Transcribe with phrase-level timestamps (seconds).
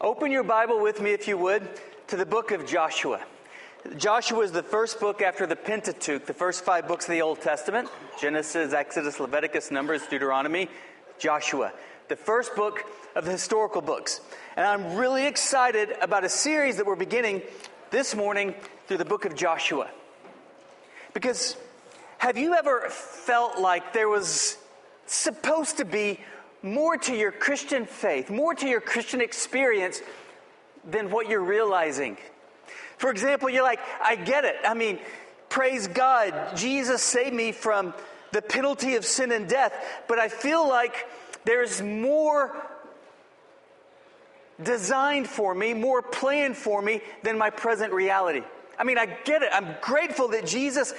[0.00, 1.68] Open your Bible with me, if you would,
[2.06, 3.20] to the book of Joshua.
[3.96, 7.40] Joshua is the first book after the Pentateuch, the first five books of the Old
[7.40, 7.88] Testament
[8.20, 10.68] Genesis, Exodus, Leviticus, Numbers, Deuteronomy,
[11.18, 11.72] Joshua.
[12.06, 12.84] The first book
[13.16, 14.20] of the historical books.
[14.56, 17.42] And I'm really excited about a series that we're beginning
[17.90, 18.54] this morning
[18.86, 19.90] through the book of Joshua.
[21.12, 21.56] Because
[22.18, 24.58] have you ever felt like there was
[25.06, 26.20] supposed to be
[26.62, 30.00] more to your Christian faith, more to your Christian experience
[30.84, 32.16] than what you're realizing.
[32.96, 34.56] For example, you're like, I get it.
[34.64, 34.98] I mean,
[35.48, 37.94] praise God, Jesus saved me from
[38.32, 39.72] the penalty of sin and death,
[40.08, 41.06] but I feel like
[41.44, 42.54] there's more
[44.62, 48.42] designed for me, more planned for me than my present reality.
[48.78, 49.50] I mean, I get it.
[49.52, 50.92] I'm grateful that Jesus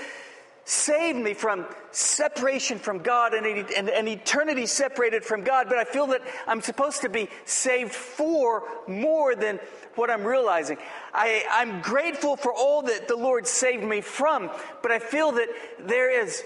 [0.69, 5.83] saved me from separation from God and, and, and, eternity separated from God, but I
[5.83, 9.59] feel that I'm supposed to be saved for more than
[9.95, 10.77] what I'm realizing.
[11.11, 14.51] I, I'm grateful for all that the Lord saved me from,
[14.83, 16.43] but I feel that there is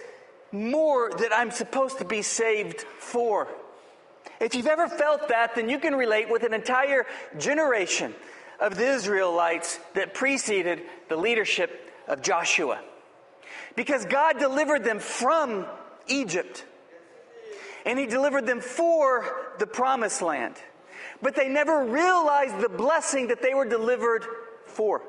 [0.53, 3.49] more that I'm supposed to be saved for.
[4.39, 7.05] If you've ever felt that, then you can relate with an entire
[7.37, 8.15] generation
[8.61, 12.79] of the Israelites that preceded the leadership of Joshua
[13.75, 15.65] because God delivered them from
[16.07, 16.65] Egypt.
[17.85, 19.25] And He delivered them for
[19.59, 20.55] the promised land.
[21.21, 24.25] But they never realized the blessing that they were delivered
[24.65, 25.01] for.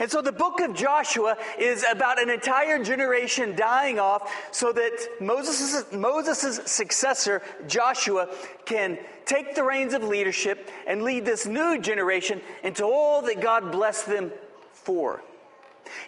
[0.00, 5.08] And so the book of Joshua is about an entire generation dying off so that
[5.20, 8.28] Moses' Moses' successor, Joshua,
[8.64, 13.70] can take the reins of leadership and lead this new generation into all that God
[13.70, 14.32] blessed them
[14.72, 15.22] for.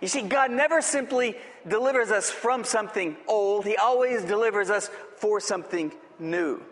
[0.01, 5.41] You see, God never simply delivers us from something old, He always delivers us for
[5.41, 6.63] something new.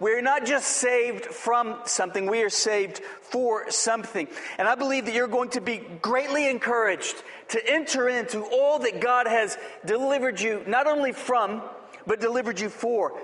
[0.00, 4.28] We're not just saved from something, we are saved for something.
[4.58, 9.00] And I believe that you're going to be greatly encouraged to enter into all that
[9.00, 11.62] God has delivered you, not only from,
[12.06, 13.18] but delivered you for.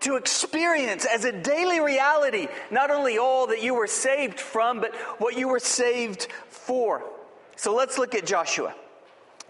[0.00, 4.94] To experience as a daily reality, not only all that you were saved from, but
[5.18, 7.04] what you were saved for.
[7.62, 8.74] So let's look at Joshua.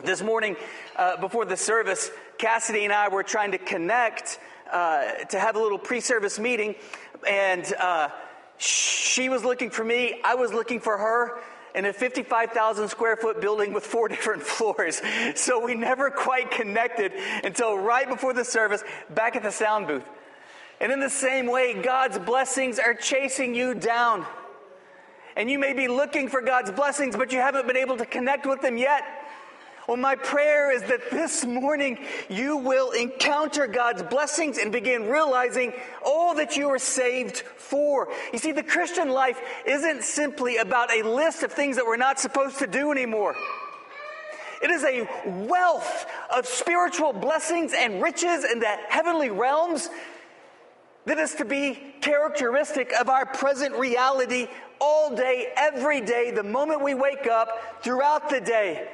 [0.05, 0.57] This morning,
[0.97, 4.39] uh, before the service, Cassidy and I were trying to connect
[4.71, 6.75] uh, to have a little pre service meeting,
[7.27, 8.11] and uh,
[8.59, 11.41] she was looking for me, I was looking for her
[11.75, 15.01] in a 55,000 square foot building with four different floors.
[15.35, 17.13] So we never quite connected
[17.43, 20.07] until right before the service back at the sound booth.
[20.83, 24.27] And in the same way, God's blessings are chasing you down.
[25.37, 28.47] And you may be looking for God's blessings, but you haven't been able to connect
[28.47, 29.05] with them yet.
[29.89, 31.99] Well, my prayer is that this morning
[32.29, 35.73] you will encounter God's blessings and begin realizing
[36.05, 38.09] all that you are saved for.
[38.33, 42.21] You see, the Christian life isn't simply about a list of things that we're not
[42.21, 43.35] supposed to do anymore.
[44.63, 45.09] It is a
[45.49, 49.91] wealth of spiritual blessings and riches in the heavenly realms
[51.07, 54.47] that is to be characteristic of our present reality
[54.83, 58.89] all day, every day, the moment we wake up, throughout the day.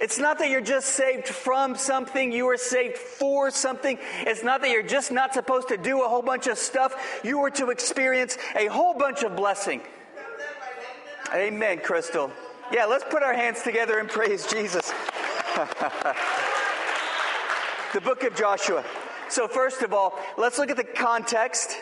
[0.00, 3.98] It's not that you're just saved from something, you are saved for something.
[4.20, 6.94] It's not that you're just not supposed to do a whole bunch of stuff,
[7.24, 9.80] you are to experience a whole bunch of blessing.
[11.32, 12.30] Amen, Crystal.
[12.70, 14.90] Yeah, let's put our hands together and praise Jesus.
[17.94, 18.84] the book of Joshua.
[19.30, 21.78] So, first of all, let's look at the context,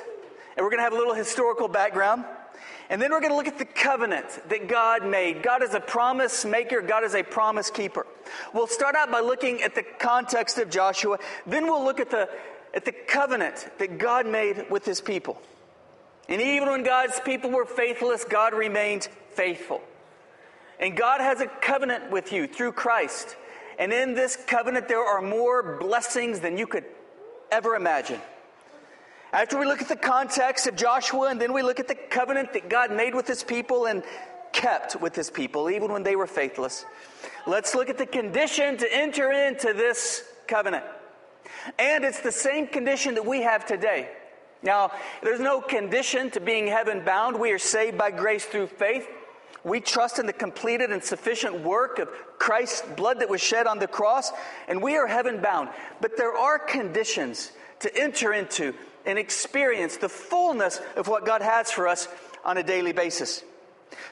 [0.57, 2.25] and we're going to have a little historical background.
[2.91, 5.45] And then we're going to look at the covenant that God made.
[5.45, 8.05] God is a promise maker, God is a promise keeper.
[8.53, 12.29] We'll start out by looking at the context of Joshua, then we'll look at the,
[12.75, 15.41] at the covenant that God made with his people.
[16.29, 19.83] And even when God's people were faithless, God remained faithful.
[20.81, 23.37] And God has a covenant with you through Christ.
[23.79, 26.85] And in this covenant, there are more blessings than you could
[27.53, 28.21] ever imagine.
[29.33, 32.53] After we look at the context of Joshua and then we look at the covenant
[32.55, 34.03] that God made with his people and
[34.53, 36.85] kept with his people, even when they were faithless,
[37.47, 40.85] let's look at the condition to enter into this covenant.
[41.79, 44.09] And it's the same condition that we have today.
[44.63, 44.91] Now,
[45.23, 47.39] there's no condition to being heaven bound.
[47.39, 49.07] We are saved by grace through faith.
[49.63, 53.79] We trust in the completed and sufficient work of Christ's blood that was shed on
[53.79, 54.33] the cross,
[54.69, 55.69] and we are heaven bound.
[56.01, 58.75] But there are conditions to enter into
[59.07, 62.09] and experience the fullness of what God has for us
[62.45, 63.43] on a daily basis.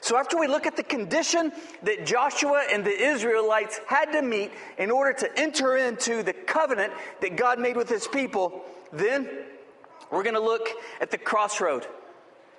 [0.01, 1.51] So, after we look at the condition
[1.83, 6.93] that Joshua and the Israelites had to meet in order to enter into the covenant
[7.21, 9.27] that God made with his people, then
[10.11, 10.69] we're going to look
[10.99, 11.87] at the crossroad.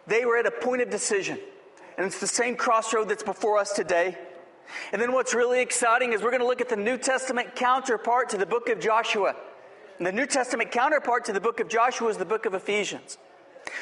[0.06, 1.38] They were at a point of decision.
[1.96, 4.16] And it's the same crossroad that's before us today.
[4.92, 8.30] And then what's really exciting is we're going to look at the New Testament counterpart
[8.30, 9.34] to the book of Joshua.
[10.00, 13.18] And the New Testament counterpart to the book of Joshua is the book of Ephesians.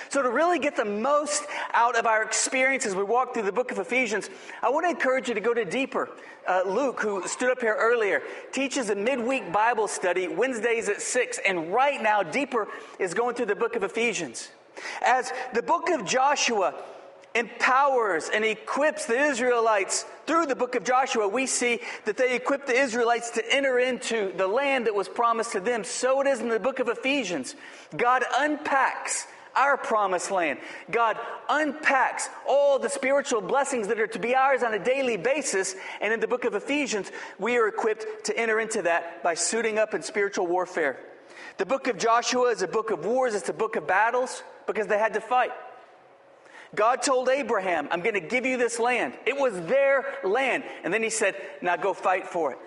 [0.08, 3.52] So, to really get the most out of our experience as we walk through the
[3.52, 4.28] book of Ephesians,
[4.60, 6.10] I want to encourage you to go to deeper.
[6.44, 11.38] Uh, Luke, who stood up here earlier, teaches a midweek Bible study Wednesdays at 6.
[11.46, 12.66] And right now, Deeper
[12.98, 14.50] is going through the book of Ephesians.
[15.00, 16.74] As the book of Joshua
[17.34, 22.66] empowers and equips the Israelites through the book of Joshua, we see that they equip
[22.66, 25.84] the Israelites to enter into the land that was promised to them.
[25.84, 27.54] So it is in the book of Ephesians.
[27.96, 29.26] God unpacks
[29.56, 30.58] our promised land.
[30.90, 35.74] God unpacks all the spiritual blessings that are to be ours on a daily basis.
[36.00, 39.78] And in the book of Ephesians, we are equipped to enter into that by suiting
[39.78, 40.98] up in spiritual warfare.
[41.56, 44.86] The book of Joshua is a book of wars, it's a book of battles because
[44.86, 45.50] they had to fight.
[46.74, 49.14] God told Abraham, I'm going to give you this land.
[49.26, 50.64] It was their land.
[50.84, 52.58] And then he said, Now go fight for it.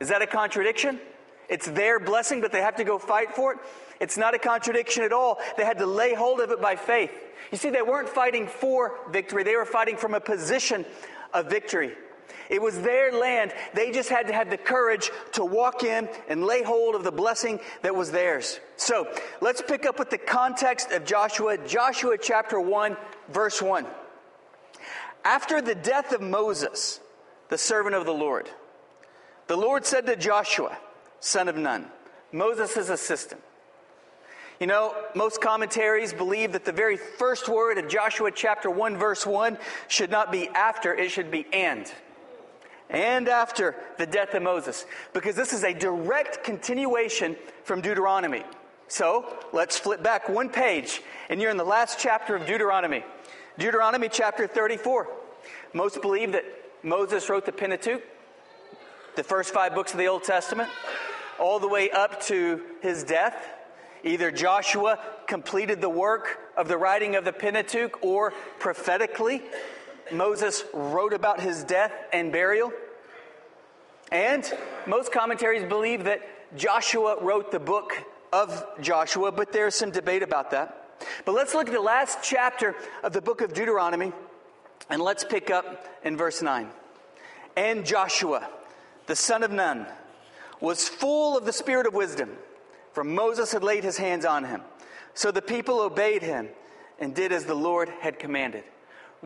[0.00, 1.00] Is that a contradiction?
[1.48, 3.58] It's their blessing, but they have to go fight for it?
[4.00, 5.38] It's not a contradiction at all.
[5.56, 7.12] They had to lay hold of it by faith.
[7.50, 10.84] You see, they weren't fighting for victory, they were fighting from a position
[11.32, 11.94] of victory.
[12.48, 13.52] It was their land.
[13.74, 17.12] They just had to have the courage to walk in and lay hold of the
[17.12, 18.60] blessing that was theirs.
[18.76, 19.08] So
[19.40, 22.96] let's pick up with the context of Joshua, Joshua chapter 1,
[23.28, 23.86] verse 1.
[25.24, 27.00] After the death of Moses,
[27.48, 28.48] the servant of the Lord,
[29.48, 30.76] the Lord said to Joshua,
[31.20, 31.86] son of Nun,
[32.32, 33.42] Moses' assistant,
[34.60, 39.26] you know, most commentaries believe that the very first word of Joshua chapter 1, verse
[39.26, 39.58] 1
[39.88, 41.92] should not be after, it should be and.
[42.88, 48.44] And after the death of Moses, because this is a direct continuation from Deuteronomy.
[48.88, 53.04] So let's flip back one page, and you're in the last chapter of Deuteronomy.
[53.58, 55.08] Deuteronomy chapter 34.
[55.72, 56.44] Most believe that
[56.82, 58.02] Moses wrote the Pentateuch,
[59.16, 60.68] the first five books of the Old Testament,
[61.40, 63.34] all the way up to his death
[64.06, 69.42] Either Joshua completed the work of the writing of the Pentateuch, or prophetically,
[70.12, 72.72] Moses wrote about his death and burial.
[74.12, 74.50] And
[74.86, 76.20] most commentaries believe that
[76.56, 77.92] Joshua wrote the book
[78.32, 81.00] of Joshua, but there's some debate about that.
[81.24, 84.12] But let's look at the last chapter of the book of Deuteronomy,
[84.88, 86.68] and let's pick up in verse 9.
[87.56, 88.48] And Joshua,
[89.06, 89.86] the son of Nun,
[90.60, 92.30] was full of the spirit of wisdom
[92.96, 94.62] for Moses had laid his hands on him.
[95.12, 96.48] So the people obeyed him
[96.98, 98.64] and did as the Lord had commanded.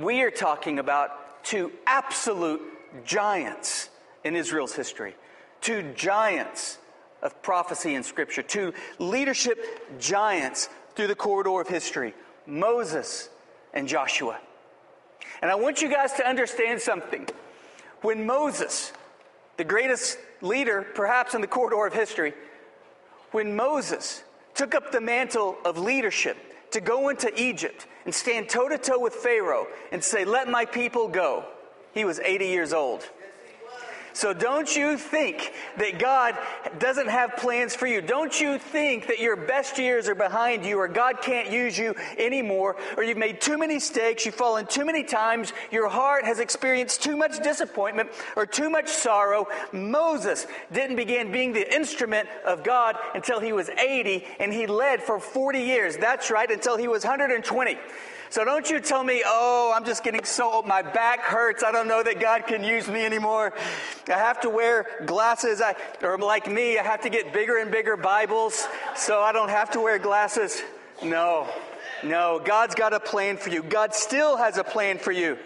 [0.00, 2.62] We are talking about two absolute
[3.04, 3.90] giants
[4.24, 5.14] in Israel's history,
[5.60, 6.78] two giants
[7.20, 12.14] of prophecy in Scripture, two leadership giants through the corridor of history
[12.46, 13.28] Moses
[13.74, 14.38] and Joshua.
[15.42, 17.28] And I want you guys to understand something.
[18.00, 18.94] When Moses,
[19.58, 22.32] the greatest leader perhaps in the corridor of history,
[23.32, 24.24] when Moses
[24.54, 26.38] took up the mantle of leadership
[26.70, 30.64] to go into Egypt and stand toe to toe with Pharaoh and say, Let my
[30.64, 31.44] people go,
[31.92, 33.08] he was 80 years old.
[34.12, 36.36] So don't you think that God
[36.78, 38.00] doesn't have plans for you.
[38.00, 41.94] Don't you think that your best years are behind you or God can't use you
[42.18, 46.38] anymore or you've made too many mistakes, you've fallen too many times, your heart has
[46.38, 49.48] experienced too much disappointment or too much sorrow.
[49.72, 55.02] Moses didn't begin being the instrument of God until he was 80 and he led
[55.02, 55.96] for 40 years.
[55.96, 57.78] That's right, until he was 120.
[58.30, 60.64] So don't you tell me, oh, I'm just getting so old.
[60.64, 61.64] My back hurts.
[61.64, 63.52] I don't know that God can use me anymore.
[64.06, 65.60] I have to wear glasses.
[65.60, 69.48] I, or like me, I have to get bigger and bigger Bibles so I don't
[69.48, 70.62] have to wear glasses.
[71.02, 71.48] No,
[72.04, 72.40] no.
[72.44, 73.64] God's got a plan for you.
[73.64, 75.36] God still has a plan for you.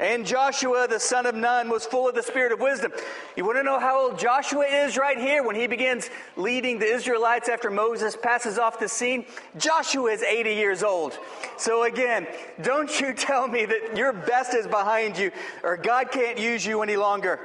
[0.00, 2.92] And Joshua, the son of Nun, was full of the spirit of wisdom.
[3.36, 6.86] You want to know how old Joshua is right here when he begins leading the
[6.86, 9.26] Israelites after Moses passes off the scene?
[9.56, 11.18] Joshua is 80 years old.
[11.56, 12.28] So again,
[12.62, 15.32] don't you tell me that your best is behind you
[15.64, 17.40] or God can't use you any longer.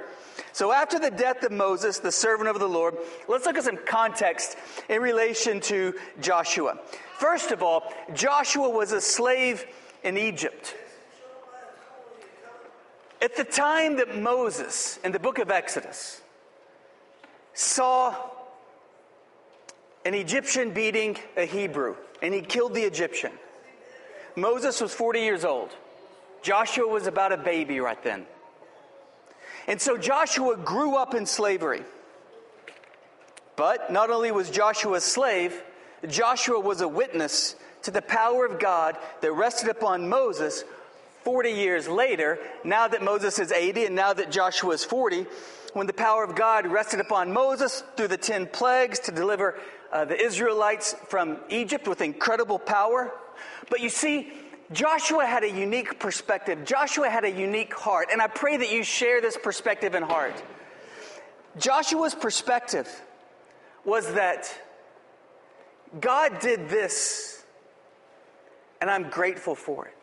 [0.52, 2.96] So after the death of Moses, the servant of the Lord,
[3.28, 4.56] let's look at some context
[4.90, 6.78] in relation to Joshua.
[7.18, 9.66] First of all, Joshua was a slave
[10.04, 10.76] in Egypt.
[13.24, 16.22] At the time that Moses, in the book of Exodus,
[17.54, 18.14] saw
[20.04, 23.32] an Egyptian beating a Hebrew, and he killed the Egyptian,
[24.36, 25.70] Moses was 40 years old.
[26.42, 28.26] Joshua was about a baby right then.
[29.70, 31.84] And so Joshua grew up in slavery.
[33.56, 35.64] But not only was Joshua a slave,
[36.10, 40.66] Joshua was a witness to the power of God that rested upon Moses
[41.24, 45.26] 40 years later, now that Moses is 80 and now that Joshua is 40,
[45.74, 49.58] when the power of God rested upon Moses through the 10 plagues to deliver
[49.92, 53.12] uh, the Israelites from Egypt with incredible power.
[53.70, 54.32] But you see,
[54.72, 56.66] Joshua had a unique perspective.
[56.66, 58.10] Joshua had a unique heart.
[58.12, 60.42] And I pray that you share this perspective and heart.
[61.58, 62.90] Joshua's perspective
[63.86, 64.52] was that
[66.00, 67.44] God did this,
[68.82, 69.94] and I'm grateful for it.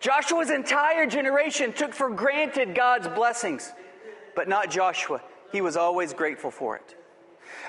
[0.00, 3.72] Joshua's entire generation took for granted God's blessings,
[4.36, 5.20] but not Joshua.
[5.50, 6.94] He was always grateful for it.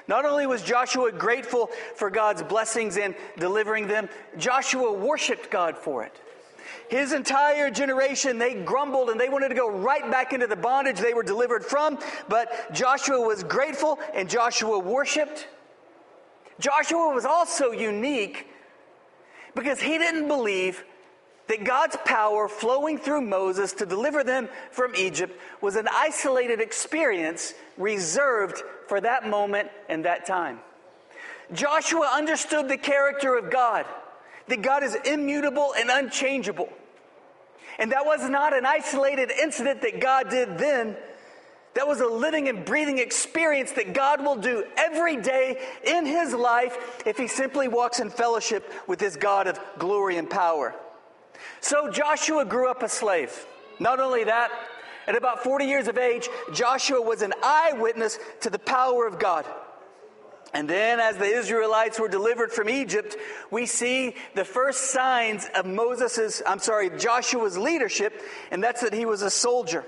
[0.07, 6.03] Not only was Joshua grateful for God's blessings and delivering them, Joshua worshiped God for
[6.03, 6.19] it.
[6.89, 10.97] His entire generation, they grumbled and they wanted to go right back into the bondage
[10.99, 15.47] they were delivered from, but Joshua was grateful and Joshua worshiped.
[16.59, 18.47] Joshua was also unique
[19.55, 20.83] because he didn't believe
[21.49, 27.55] that God's power flowing through Moses to deliver them from Egypt was an isolated experience
[27.75, 30.59] reserved for that moment and that time.
[31.51, 33.87] Joshua understood the character of God,
[34.47, 36.69] that God is immutable and unchangeable.
[37.79, 40.95] And that was not an isolated incident that God did then.
[41.73, 46.31] That was a living and breathing experience that God will do every day in his
[46.31, 50.75] life if he simply walks in fellowship with his God of glory and power.
[51.61, 53.45] So Joshua grew up a slave.
[53.79, 54.51] Not only that,
[55.07, 59.45] at about 40 years of age, Joshua was an eyewitness to the power of God.
[60.53, 63.15] And then, as the Israelites were delivered from Egypt,
[63.51, 69.05] we see the first signs of Moses's, I'm sorry, Joshua's leadership, and that's that he
[69.05, 69.85] was a soldier.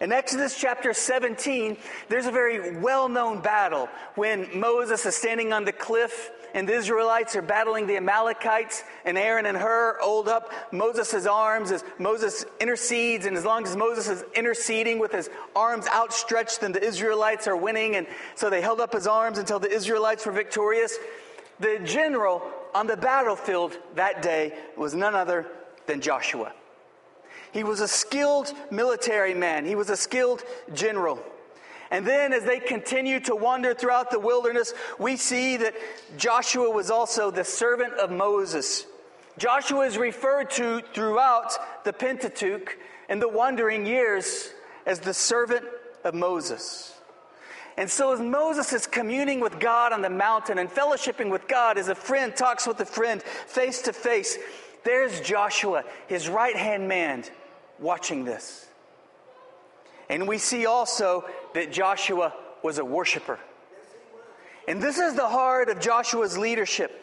[0.00, 1.76] In Exodus chapter 17,
[2.08, 6.74] there's a very well known battle when Moses is standing on the cliff and the
[6.74, 12.44] Israelites are battling the Amalekites, and Aaron and Hur hold up Moses' arms as Moses
[12.60, 17.48] intercedes, and as long as Moses is interceding with his arms outstretched, then the Israelites
[17.48, 20.96] are winning, and so they held up his arms until the Israelites were victorious.
[21.58, 22.40] The general
[22.72, 25.46] on the battlefield that day was none other
[25.86, 26.52] than Joshua.
[27.54, 29.64] He was a skilled military man.
[29.64, 30.42] He was a skilled
[30.74, 31.22] general.
[31.92, 35.74] And then as they continue to wander throughout the wilderness, we see that
[36.16, 38.86] Joshua was also the servant of Moses.
[39.38, 41.52] Joshua is referred to throughout
[41.84, 42.76] the Pentateuch
[43.08, 44.50] and the wandering years
[44.84, 45.64] as the servant
[46.02, 46.92] of Moses.
[47.76, 51.78] And so, as Moses is communing with God on the mountain and fellowshipping with God
[51.78, 54.38] as a friend talks with a friend face to face,
[54.84, 57.24] there's Joshua, his right hand man,
[57.78, 58.66] watching this.
[60.08, 63.38] And we see also that Joshua was a worshiper.
[64.66, 67.00] And this is the heart of Joshua's leadership.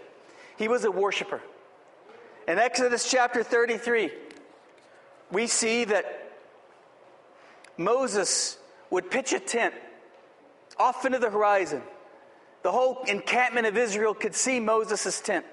[0.58, 1.42] He was a worshiper.
[2.48, 4.12] In Exodus chapter 33,
[5.32, 6.32] we see that
[7.78, 8.58] Moses
[8.90, 9.74] would pitch a tent
[10.78, 11.82] off into the horizon.
[12.64, 15.46] The whole encampment of Israel could see Moses' tent.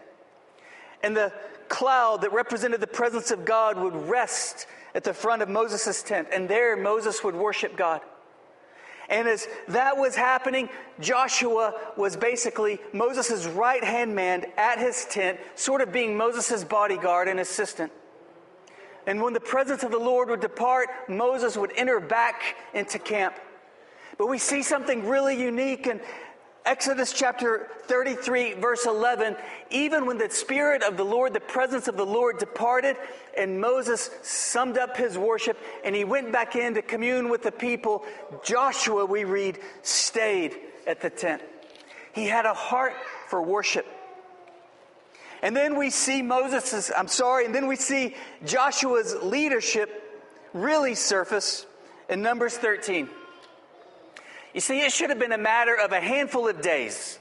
[1.02, 1.32] And the
[1.68, 6.28] cloud that represented the presence of God would rest at the front of Moses' tent,
[6.32, 8.00] and there Moses would worship God.
[9.08, 10.68] And as that was happening,
[11.00, 17.28] Joshua was basically Moses' right hand man at his tent, sort of being Moses' bodyguard
[17.28, 17.90] and assistant.
[19.06, 23.34] And when the presence of the Lord would depart, Moses would enter back into camp.
[24.18, 26.00] But we see something really unique and
[26.68, 29.36] Exodus chapter 33, verse 11,
[29.70, 32.94] even when the Spirit of the Lord, the presence of the Lord departed,
[33.34, 37.52] and Moses summed up his worship and he went back in to commune with the
[37.52, 38.04] people,
[38.44, 40.56] Joshua, we read, stayed
[40.86, 41.40] at the tent.
[42.12, 42.92] He had a heart
[43.28, 43.86] for worship.
[45.40, 50.20] And then we see Moses' I'm sorry, and then we see Joshua's leadership
[50.52, 51.64] really surface
[52.10, 53.08] in Numbers 13.
[54.58, 57.20] You see, it should have been a matter of a handful of days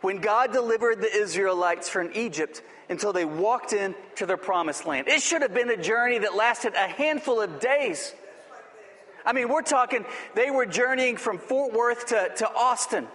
[0.00, 5.06] when God delivered the Israelites from Egypt until they walked into their promised land.
[5.06, 8.14] It should have been a journey that lasted a handful of days.
[9.26, 13.06] I mean, we're talking, they were journeying from Fort Worth to, to Austin.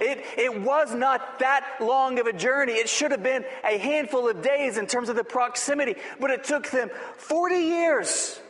[0.00, 2.72] It, it was not that long of a journey.
[2.72, 6.44] It should have been a handful of days in terms of the proximity, but it
[6.44, 6.88] took them
[7.18, 8.40] 40 years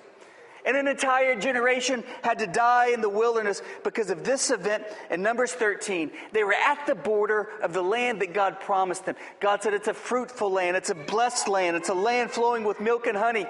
[0.65, 5.23] and an entire generation had to die in the wilderness because of this event in
[5.23, 6.11] Numbers 13.
[6.33, 9.17] They were at the border of the land that God promised them.
[9.41, 12.81] God said it's a fruitful land, it's a blessed land, it's a land flowing with
[12.81, 13.47] milk and honey.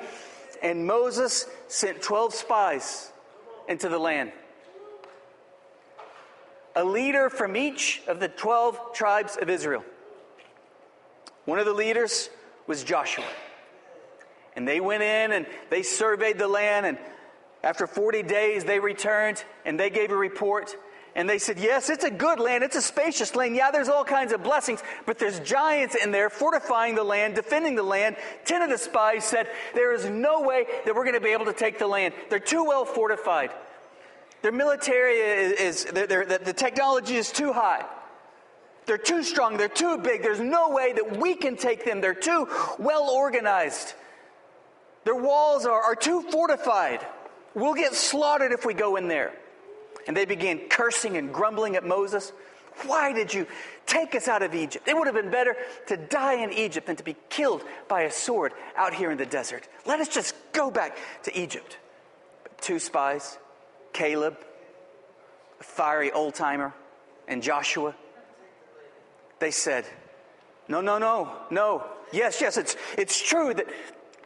[0.62, 3.12] And Moses sent 12 spies
[3.68, 4.32] into the land.
[6.74, 9.84] A leader from each of the 12 tribes of Israel.
[11.44, 12.30] One of the leaders
[12.66, 13.24] was Joshua.
[14.58, 16.84] And they went in and they surveyed the land.
[16.84, 16.98] And
[17.62, 20.76] after 40 days, they returned and they gave a report.
[21.14, 22.64] And they said, Yes, it's a good land.
[22.64, 23.54] It's a spacious land.
[23.54, 27.76] Yeah, there's all kinds of blessings, but there's giants in there fortifying the land, defending
[27.76, 28.16] the land.
[28.46, 31.46] Ten of the spies said, There is no way that we're going to be able
[31.46, 32.12] to take the land.
[32.28, 33.50] They're too well fortified.
[34.42, 37.84] Their military is, is they're, they're, the technology is too high.
[38.86, 39.56] They're too strong.
[39.56, 40.22] They're too big.
[40.22, 42.00] There's no way that we can take them.
[42.00, 42.48] They're too
[42.80, 43.94] well organized.
[45.08, 47.00] Their walls are, are too fortified.
[47.54, 49.32] We'll get slaughtered if we go in there.
[50.06, 52.30] And they began cursing and grumbling at Moses.
[52.84, 53.46] Why did you
[53.86, 54.86] take us out of Egypt?
[54.86, 58.10] It would have been better to die in Egypt than to be killed by a
[58.10, 59.66] sword out here in the desert.
[59.86, 61.78] Let us just go back to Egypt.
[62.42, 63.38] But two spies,
[63.94, 64.36] Caleb,
[65.58, 66.74] a fiery old timer,
[67.26, 67.94] and Joshua,
[69.38, 69.86] they said,
[70.68, 71.86] No, no, no, no.
[72.12, 73.68] Yes, yes, it's, it's true that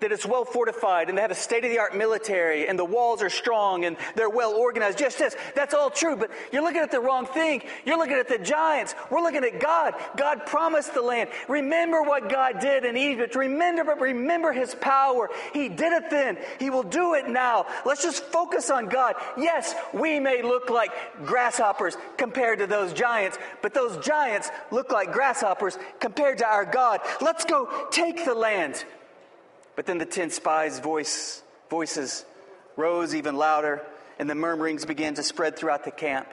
[0.02, 2.84] that it's well fortified and they have a state of the art military and the
[2.84, 4.98] walls are strong and they're well organized.
[4.98, 7.62] Just this, that's all true, but you're looking at the wrong thing.
[7.84, 8.94] You're looking at the giants.
[9.10, 9.94] We're looking at God.
[10.16, 11.30] God promised the land.
[11.48, 13.34] Remember what God did in Egypt.
[13.34, 15.30] Remember, but remember his power.
[15.52, 16.38] He did it then.
[16.58, 17.66] He will do it now.
[17.84, 19.14] Let's just focus on God.
[19.38, 20.90] Yes, we may look like
[21.24, 27.00] grasshoppers compared to those giants, but those giants look like grasshoppers compared to our God.
[27.20, 28.84] Let's go take the land.
[29.74, 32.24] But then the ten spies' voice, voices
[32.76, 33.82] rose even louder,
[34.18, 36.28] and the murmurings began to spread throughout the camp.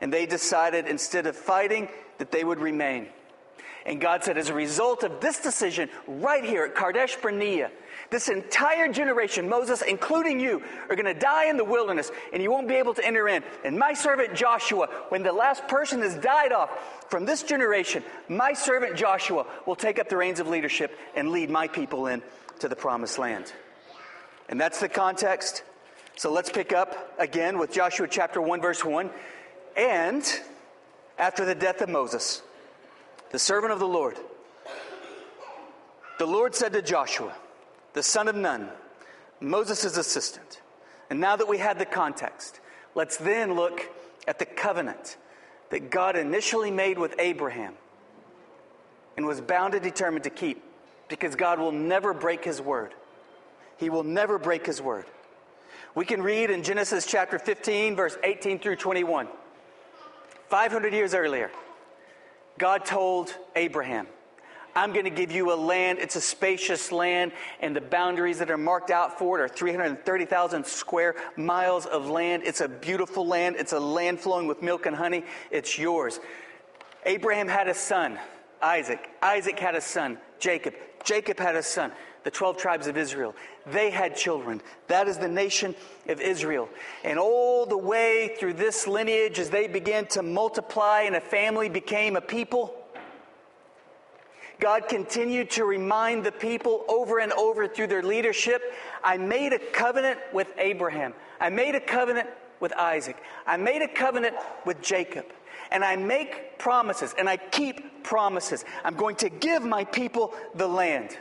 [0.00, 1.88] And they decided, instead of fighting,
[2.18, 3.08] that they would remain.
[3.84, 7.70] And God said, as a result of this decision, right here at Kadesh Barnea,
[8.10, 12.50] this entire generation, Moses, including you, are going to die in the wilderness, and you
[12.50, 13.44] won't be able to enter in.
[13.64, 16.70] And my servant Joshua, when the last person has died off
[17.10, 21.48] from this generation, my servant Joshua will take up the reins of leadership and lead
[21.48, 22.22] my people in
[22.60, 23.52] to the promised land.
[24.48, 25.62] And that's the context.
[26.16, 29.10] So let's pick up again with Joshua chapter 1, verse 1.
[29.76, 30.24] And
[31.18, 32.42] after the death of Moses,
[33.32, 34.16] the servant of the Lord,
[36.18, 37.34] the Lord said to Joshua,
[37.92, 38.68] the son of Nun,
[39.40, 40.60] Moses' assistant.
[41.10, 42.60] And now that we had the context,
[42.94, 43.82] let's then look
[44.26, 45.16] at the covenant
[45.70, 47.74] that God initially made with Abraham
[49.16, 50.62] and was bound and determined to keep
[51.08, 52.92] because God will never break his word.
[53.76, 55.04] He will never break his word.
[55.94, 59.28] We can read in Genesis chapter 15, verse 18 through 21.
[60.48, 61.50] 500 years earlier,
[62.58, 64.06] God told Abraham,
[64.74, 65.98] I'm going to give you a land.
[66.00, 70.66] It's a spacious land, and the boundaries that are marked out for it are 330,000
[70.66, 72.42] square miles of land.
[72.44, 73.56] It's a beautiful land.
[73.58, 75.24] It's a land flowing with milk and honey.
[75.50, 76.20] It's yours.
[77.06, 78.18] Abraham had a son,
[78.60, 79.08] Isaac.
[79.22, 80.74] Isaac had a son, Jacob.
[81.04, 81.92] Jacob had a son,
[82.24, 83.34] the 12 tribes of Israel.
[83.66, 84.60] They had children.
[84.88, 85.74] That is the nation
[86.08, 86.68] of Israel.
[87.04, 91.68] And all the way through this lineage, as they began to multiply and a family
[91.68, 92.74] became a people,
[94.58, 98.62] God continued to remind the people over and over through their leadership
[99.04, 103.88] I made a covenant with Abraham, I made a covenant with Isaac, I made a
[103.88, 105.26] covenant with Jacob
[105.70, 108.64] and I make promises and I keep promises.
[108.84, 111.16] I'm going to give my people the land.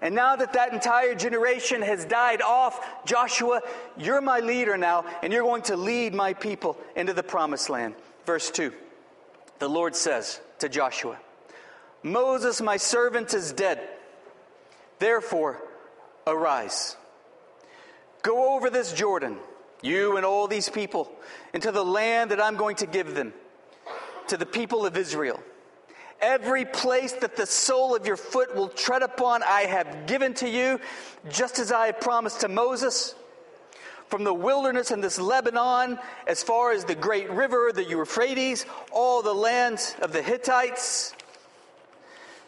[0.00, 3.62] And now that that entire generation has died off, Joshua,
[3.96, 7.94] you're my leader now, and you're going to lead my people into the promised land.
[8.26, 8.72] Verse 2
[9.60, 11.18] The Lord says to Joshua,
[12.02, 13.80] Moses, my servant, is dead.
[14.98, 15.62] Therefore,
[16.26, 16.96] arise.
[18.22, 19.38] Go over this Jordan,
[19.82, 21.10] you and all these people,
[21.54, 23.32] into the land that I'm going to give them
[24.28, 25.42] to the people of Israel.
[26.20, 30.48] Every place that the sole of your foot will tread upon, I have given to
[30.48, 30.80] you,
[31.28, 33.14] just as I promised to Moses.
[34.08, 39.22] From the wilderness and this Lebanon, as far as the great river, the Euphrates, all
[39.22, 41.14] the lands of the Hittites,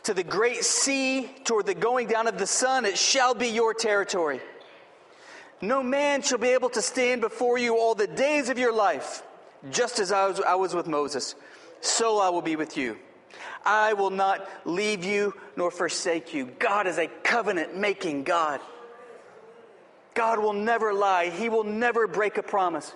[0.04, 3.74] to the great sea, toward the going down of the sun, it shall be your
[3.74, 4.40] territory.
[5.60, 9.22] No man shall be able to stand before you all the days of your life,
[9.70, 11.34] just as I was, I was with Moses
[11.80, 12.98] so I will be with you.
[13.64, 16.46] I will not leave you nor forsake you.
[16.58, 18.60] God is a covenant making God.
[20.14, 22.92] God will never lie, He will never break a promise.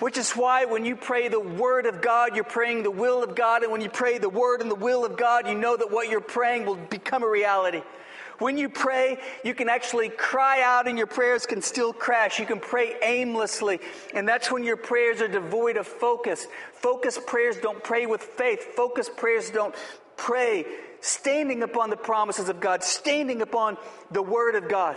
[0.00, 3.36] Which is why when you pray the Word of God, you're praying the will of
[3.36, 3.62] God.
[3.62, 6.08] And when you pray the Word and the will of God, you know that what
[6.08, 7.82] you're praying will become a reality.
[8.38, 12.38] When you pray, you can actually cry out and your prayers can still crash.
[12.38, 13.80] You can pray aimlessly.
[14.14, 16.46] And that's when your prayers are devoid of focus.
[16.72, 18.74] Focused prayers don't pray with faith.
[18.74, 19.74] Focused prayers don't
[20.16, 20.66] pray
[21.00, 23.76] standing upon the promises of God, standing upon
[24.10, 24.96] the Word of God.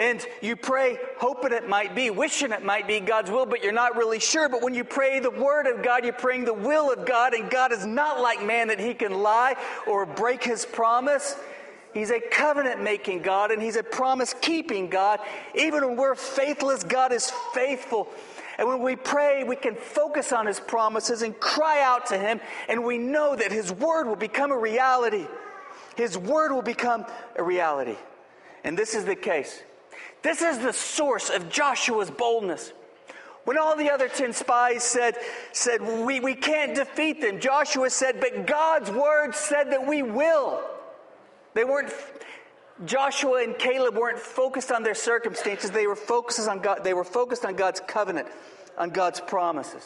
[0.00, 3.70] And you pray, hoping it might be, wishing it might be God's will, but you're
[3.70, 4.48] not really sure.
[4.48, 7.50] But when you pray the Word of God, you're praying the will of God, and
[7.50, 11.36] God is not like man that He can lie or break His promise.
[11.92, 15.20] He's a covenant making God, and He's a promise keeping God.
[15.54, 18.08] Even when we're faithless, God is faithful.
[18.56, 22.40] And when we pray, we can focus on His promises and cry out to Him,
[22.70, 25.26] and we know that His Word will become a reality.
[25.94, 27.04] His Word will become
[27.36, 27.96] a reality.
[28.64, 29.62] And this is the case.
[30.22, 32.72] This is the source of Joshua's boldness.
[33.44, 35.16] When all the other 10 spies said,
[35.52, 40.62] said we, we can't defeat them, Joshua said, but God's word said that we will.
[41.54, 41.92] They weren't,
[42.84, 45.70] Joshua and Caleb weren't focused on their circumstances.
[45.70, 48.28] They were focused on God, they were focused on God's covenant,
[48.76, 49.84] on God's promises.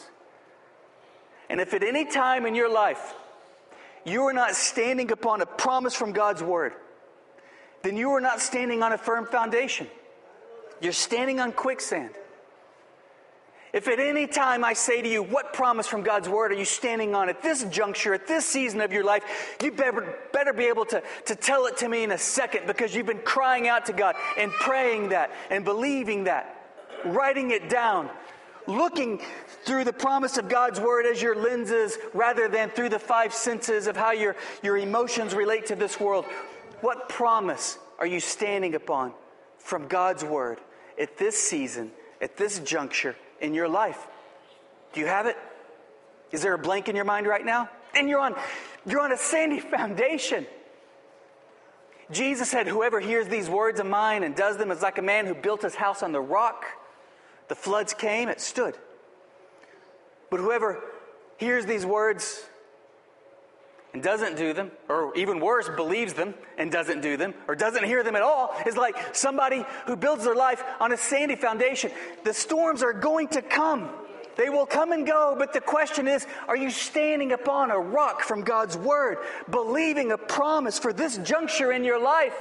[1.49, 3.13] And if at any time in your life
[4.03, 6.73] you are not standing upon a promise from God's word,
[7.83, 9.87] then you are not standing on a firm foundation.
[10.85, 12.11] You're standing on quicksand.
[13.73, 16.63] If at any time I say to you, what promise from God's word are you
[16.63, 20.65] standing on at this juncture, at this season of your life, you better, better be
[20.65, 23.87] able to, to tell it to me in a second because you've been crying out
[23.87, 26.55] to God and praying that and believing that,
[27.03, 28.07] writing it down,
[28.67, 29.19] looking
[29.65, 33.87] through the promise of God's word as your lenses rather than through the five senses
[33.87, 36.25] of how your, your emotions relate to this world.
[36.81, 39.13] What promise are you standing upon
[39.57, 40.59] from God's word
[40.99, 43.15] at this season, at this juncture?
[43.41, 44.07] in your life?
[44.93, 45.37] Do you have it?
[46.31, 47.69] Is there a blank in your mind right now?
[47.95, 48.35] And you're on,
[48.85, 50.45] you're on a sandy foundation.
[52.11, 55.25] Jesus said, Whoever hears these words of mine and does them is like a man
[55.25, 56.65] who built his house on the rock.
[57.47, 58.77] The floods came, it stood.
[60.29, 60.83] But whoever
[61.37, 62.43] hears these words
[63.95, 67.85] and doesn't do them, or even worse, believes them and doesn't do them, or doesn't
[67.85, 71.89] hear them at all, is like somebody who builds their life on a sandy foundation.
[72.25, 73.89] The storms are going to come.
[74.35, 78.19] They will come and go, but the question is are you standing upon a rock
[78.21, 82.35] from God's Word, believing a promise for this juncture in your life?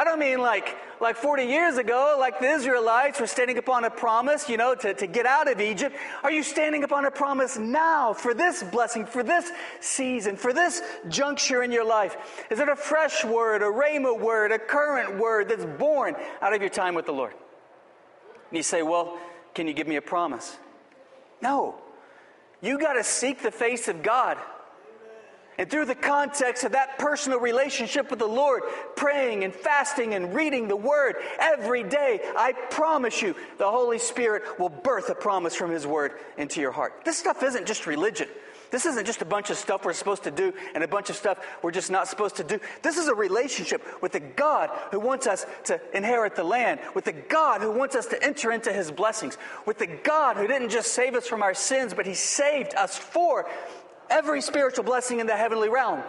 [0.00, 3.90] I don't mean like, like 40 years ago, like the Israelites were standing upon a
[3.90, 5.94] promise, you know, to, to get out of Egypt.
[6.22, 10.80] Are you standing upon a promise now for this blessing, for this season, for this
[11.10, 12.16] juncture in your life?
[12.50, 16.62] Is it a fresh word, a rhema word, a current word that's born out of
[16.62, 17.34] your time with the Lord?
[18.48, 19.18] And you say, well,
[19.54, 20.56] can you give me a promise?
[21.42, 21.74] No.
[22.62, 24.38] You got to seek the face of God.
[25.60, 28.62] And through the context of that personal relationship with the Lord,
[28.96, 34.58] praying and fasting and reading the Word every day, I promise you, the Holy Spirit
[34.58, 37.02] will birth a promise from His Word into your heart.
[37.04, 38.26] This stuff isn't just religion.
[38.70, 41.16] This isn't just a bunch of stuff we're supposed to do and a bunch of
[41.16, 42.58] stuff we're just not supposed to do.
[42.82, 47.04] This is a relationship with the God who wants us to inherit the land, with
[47.04, 50.70] the God who wants us to enter into his blessings, with the God who didn't
[50.70, 53.46] just save us from our sins, but he saved us for
[54.10, 56.02] every spiritual blessing in the heavenly realm.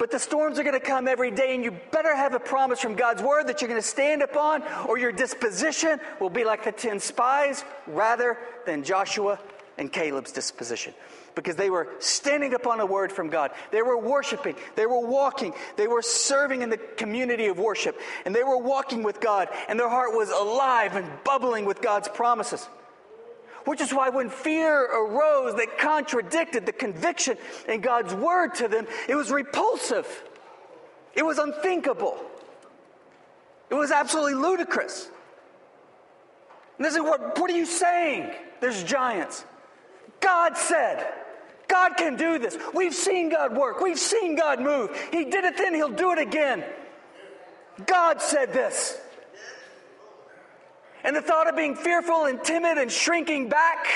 [0.00, 2.80] But the storms are going to come every day, and you better have a promise
[2.80, 6.64] from God's word that you're going to stand upon, or your disposition will be like
[6.64, 9.38] the 10 spies rather than Joshua
[9.76, 10.94] and Caleb's disposition.
[11.34, 13.50] Because they were standing upon a word from God.
[13.72, 14.56] They were worshiping.
[14.74, 15.52] They were walking.
[15.76, 17.98] They were serving in the community of worship.
[18.24, 19.48] And they were walking with God.
[19.68, 22.66] And their heart was alive and bubbling with God's promises.
[23.64, 27.36] Which is why when fear arose that contradicted the conviction
[27.68, 30.06] in God's word to them, it was repulsive.
[31.14, 32.18] It was unthinkable.
[33.68, 35.08] It was absolutely ludicrous.
[36.78, 38.32] And they said, what, what are you saying?
[38.60, 39.44] There's giants.
[40.20, 41.06] God said,
[41.68, 42.58] God can do this.
[42.74, 43.80] We've seen God work.
[43.80, 44.90] We've seen God move.
[45.12, 46.64] He did it then, He'll do it again.
[47.86, 48.98] God said this.
[51.04, 53.86] And the thought of being fearful and timid and shrinking back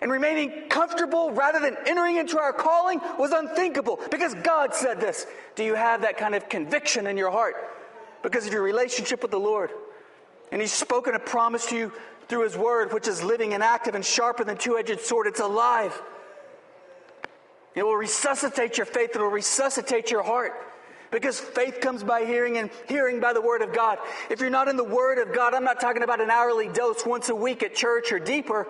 [0.00, 5.26] and remaining comfortable rather than entering into our calling was unthinkable because God said this.
[5.54, 7.56] Do you have that kind of conviction in your heart
[8.22, 9.70] because of your relationship with the Lord?
[10.52, 11.92] And He's spoken a promise to you
[12.28, 15.26] through His Word, which is living and active and sharper than two edged sword.
[15.26, 16.00] It's alive.
[17.74, 20.54] It will resuscitate your faith, it will resuscitate your heart.
[21.10, 23.98] Because faith comes by hearing and hearing by the Word of God.
[24.30, 27.06] If you're not in the Word of God, I'm not talking about an hourly dose
[27.06, 28.66] once a week at church or deeper.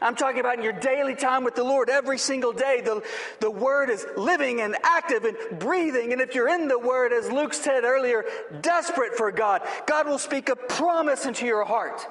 [0.00, 2.82] I'm talking about in your daily time with the Lord every single day.
[2.84, 3.02] The,
[3.40, 6.12] the Word is living and active and breathing.
[6.12, 8.24] And if you're in the Word, as Luke said earlier,
[8.60, 12.06] desperate for God, God will speak a promise into your heart.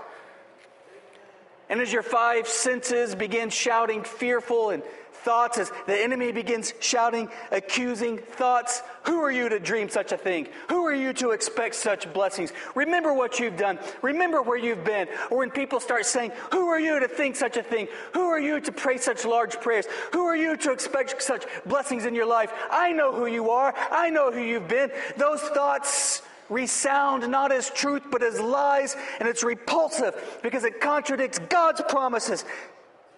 [1.70, 4.84] And as your five senses begin shouting fearful and
[5.24, 8.82] thoughts as the enemy begins shouting accusing thoughts.
[9.04, 10.48] Who are you to dream such a thing?
[10.70, 12.54] Who are you to expect such blessings?
[12.76, 13.80] Remember what you've done.
[14.02, 15.08] Remember where you've been.
[15.30, 17.88] Or when people start saying, Who are you to think such a thing?
[18.14, 19.86] Who are you to pray such large prayers?
[20.12, 22.52] Who are you to expect such blessings in your life?
[22.70, 23.74] I know who you are.
[23.92, 24.92] I know who you've been.
[25.18, 31.40] Those thoughts resound not as truth but as lies, and it's repulsive because it contradicts
[31.40, 32.46] God's promises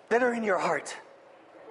[0.10, 0.96] that are in your heart.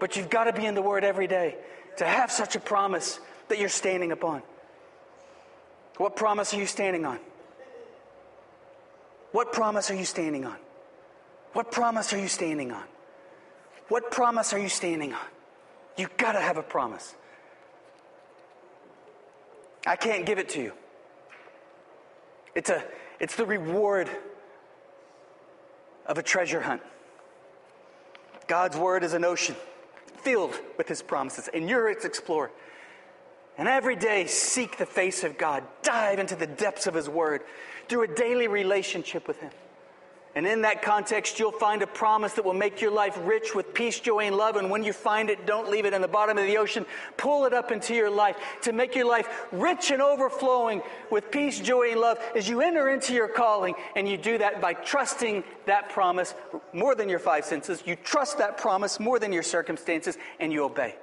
[0.00, 1.57] But you've got to be in the Word every day
[1.96, 4.42] to have such a promise that you're standing upon.
[5.96, 7.18] What promise are you standing on?
[9.33, 10.57] What promise are you standing on?
[11.52, 12.83] What promise are you standing on?
[13.88, 15.26] What promise are you standing on?
[15.96, 17.14] You've got to have a promise.
[19.87, 20.72] I can't give it to you.
[22.54, 22.83] It's, a,
[23.20, 24.09] it's the reward
[26.07, 26.83] of a treasure hunt.
[28.46, 29.57] God's word is an ocean
[30.24, 32.50] filled with his promises, and you're its explorer.
[33.56, 35.62] And every day, seek the face of God.
[35.82, 37.42] Dive into the depths of his word
[37.88, 39.52] through a daily relationship with him.
[40.37, 43.73] And in that context, you'll find a promise that will make your life rich with
[43.73, 44.57] peace, joy, and love.
[44.57, 46.87] And when you find it, don't leave it in the bottom of the ocean.
[47.16, 51.61] Pull it up into your life to make your life rich and overflowing with peace,
[51.61, 53.75] joy, and love as you enter into your calling.
[53.94, 56.35] And you do that by trusting that promise
[56.73, 57.85] more than your five senses.
[57.87, 60.97] You trust that promise more than your circumstances, and you obey.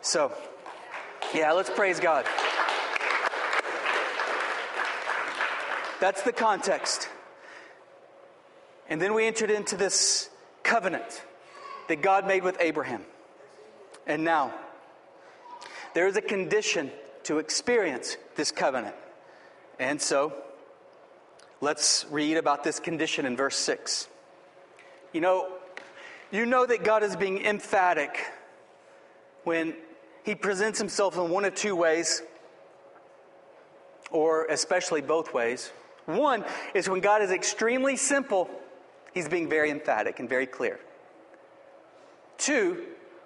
[0.00, 0.32] So,
[1.34, 2.24] yeah, let's praise God.
[6.00, 7.08] That's the context.
[8.88, 10.30] And then we entered into this
[10.62, 11.22] covenant
[11.88, 13.04] that God made with Abraham.
[14.06, 14.54] And now,
[15.94, 16.90] there is a condition
[17.24, 18.94] to experience this covenant.
[19.78, 20.32] And so,
[21.60, 24.08] let's read about this condition in verse 6.
[25.12, 25.52] You know,
[26.30, 28.24] you know that God is being emphatic
[29.44, 29.74] when
[30.24, 32.22] he presents himself in one of two ways,
[34.10, 35.70] or especially both ways.
[36.06, 38.50] One is when God is extremely simple,
[39.12, 40.80] he's being very emphatic and very clear.
[42.38, 42.84] Two,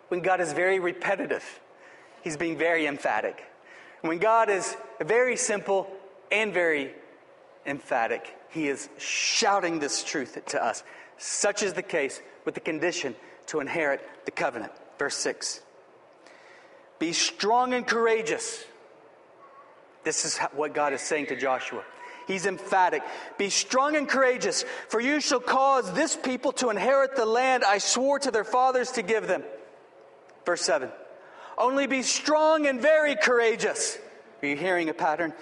[0.08, 1.60] when God is very repetitive,
[2.22, 3.44] he's being very emphatic.
[4.00, 5.90] When God is very simple
[6.30, 6.92] and very
[7.64, 10.82] emphatic, he is shouting this truth to us.
[11.16, 13.14] Such is the case with the condition
[13.46, 14.72] to inherit the covenant.
[14.98, 15.60] Verse 6
[16.98, 18.64] Be strong and courageous.
[20.02, 21.82] This is what God is saying to Joshua.
[22.26, 23.02] He's emphatic.
[23.38, 27.78] Be strong and courageous, for you shall cause this people to inherit the land I
[27.78, 29.42] swore to their fathers to give them.
[30.46, 30.90] Verse 7.
[31.56, 33.98] Only be strong and very courageous.
[34.42, 35.32] Are you hearing a pattern?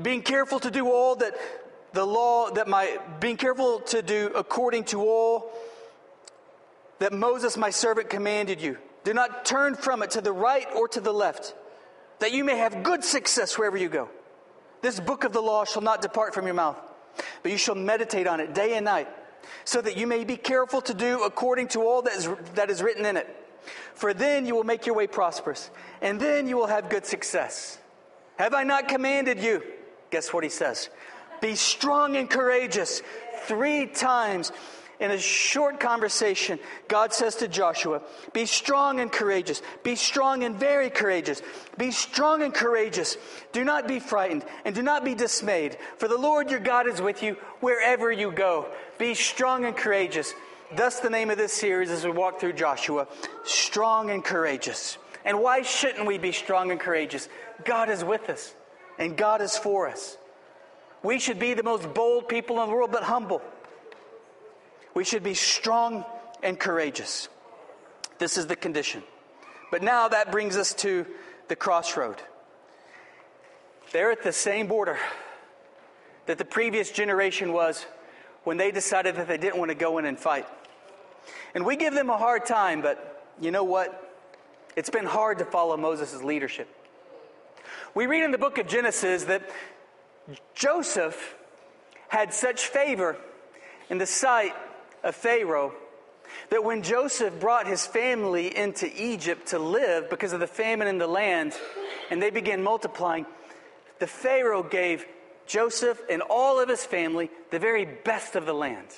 [0.00, 1.34] Being careful to do all that
[1.92, 5.50] the law, that my, being careful to do according to all
[6.98, 8.78] that Moses my servant commanded you.
[9.04, 11.54] Do not turn from it to the right or to the left,
[12.18, 14.08] that you may have good success wherever you go.
[14.86, 16.78] This book of the law shall not depart from your mouth,
[17.42, 19.08] but you shall meditate on it day and night,
[19.64, 22.80] so that you may be careful to do according to all that is, that is
[22.84, 23.26] written in it.
[23.94, 25.70] For then you will make your way prosperous,
[26.00, 27.80] and then you will have good success.
[28.36, 29.60] Have I not commanded you?
[30.12, 30.88] Guess what he says?
[31.40, 33.02] Be strong and courageous.
[33.46, 34.52] Three times
[34.98, 39.62] in a short conversation, God says to Joshua, Be strong and courageous.
[39.82, 41.42] Be strong and very courageous.
[41.76, 43.16] Be strong and courageous.
[43.52, 47.00] Do not be frightened and do not be dismayed, for the Lord your God is
[47.00, 48.66] with you wherever you go.
[48.98, 50.32] Be strong and courageous.
[50.74, 53.06] Thus, the name of this series as we walk through Joshua
[53.44, 54.98] Strong and Courageous.
[55.24, 57.28] And why shouldn't we be strong and courageous?
[57.64, 58.54] God is with us,
[58.98, 60.16] and God is for us.
[61.02, 63.42] We should be the most bold people in the world, but humble.
[64.96, 66.06] We should be strong
[66.42, 67.28] and courageous.
[68.16, 69.02] This is the condition.
[69.70, 71.04] But now that brings us to
[71.48, 72.22] the crossroad.
[73.92, 74.96] They're at the same border
[76.24, 77.84] that the previous generation was
[78.44, 80.46] when they decided that they didn't want to go in and fight.
[81.54, 84.18] And we give them a hard time, but you know what?
[84.76, 86.74] It's been hard to follow Moses' leadership.
[87.94, 89.42] We read in the book of Genesis that
[90.54, 91.36] Joseph
[92.08, 93.18] had such favor
[93.90, 94.54] in the sight
[95.06, 95.72] of Pharaoh
[96.50, 100.98] that when Joseph brought his family into Egypt to live because of the famine in
[100.98, 101.54] the land,
[102.10, 103.24] and they began multiplying,
[104.00, 105.06] the Pharaoh gave
[105.46, 108.88] Joseph and all of his family the very best of the land.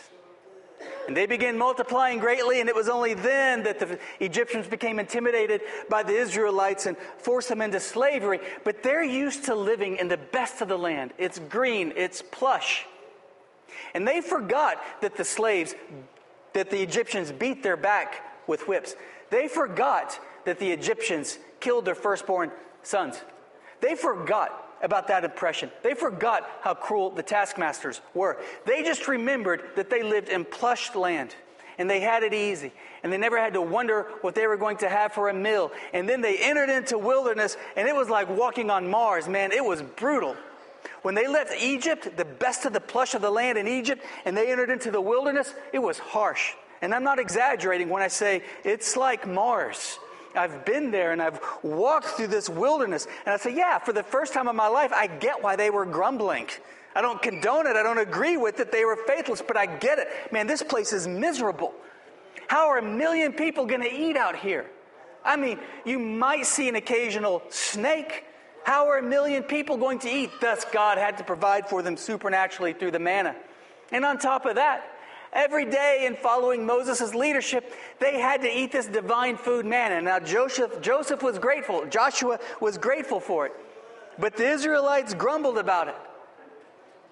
[1.06, 5.62] And they began multiplying greatly, and it was only then that the Egyptians became intimidated
[5.88, 8.40] by the Israelites and forced them into slavery.
[8.64, 11.12] But they're used to living in the best of the land.
[11.18, 12.86] It's green, it's plush.
[13.94, 15.74] And they forgot that the slaves,
[16.52, 18.94] that the Egyptians beat their back with whips.
[19.30, 22.50] They forgot that the Egyptians killed their firstborn
[22.82, 23.20] sons.
[23.80, 25.70] They forgot about that oppression.
[25.82, 28.38] They forgot how cruel the taskmasters were.
[28.64, 31.34] They just remembered that they lived in plush land
[31.78, 34.76] and they had it easy and they never had to wonder what they were going
[34.78, 35.72] to have for a meal.
[35.92, 39.52] And then they entered into wilderness and it was like walking on Mars, man.
[39.52, 40.36] It was brutal.
[41.02, 44.36] When they left Egypt, the best of the plush of the land in Egypt, and
[44.36, 46.52] they entered into the wilderness, it was harsh.
[46.82, 49.98] And I'm not exaggerating when I say it's like Mars.
[50.34, 53.06] I've been there and I've walked through this wilderness.
[53.26, 55.70] And I say, yeah, for the first time in my life, I get why they
[55.70, 56.46] were grumbling.
[56.94, 57.76] I don't condone it.
[57.76, 58.72] I don't agree with it.
[58.72, 60.08] They were faithless, but I get it.
[60.32, 61.74] Man, this place is miserable.
[62.48, 64.66] How are a million people going to eat out here?
[65.24, 68.24] I mean, you might see an occasional snake.
[68.68, 70.30] How are a million people going to eat?
[70.42, 73.34] Thus, God had to provide for them supernaturally through the manna.
[73.90, 74.84] And on top of that,
[75.30, 80.00] Every day in following Moses' leadership, they had to eat this divine food manna.
[80.00, 81.84] Now, Joseph, Joseph was grateful.
[81.84, 83.52] Joshua was grateful for it.
[84.18, 85.96] But the Israelites grumbled about it.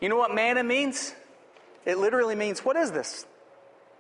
[0.01, 1.15] You know what manna means?
[1.85, 3.27] It literally means, what is this?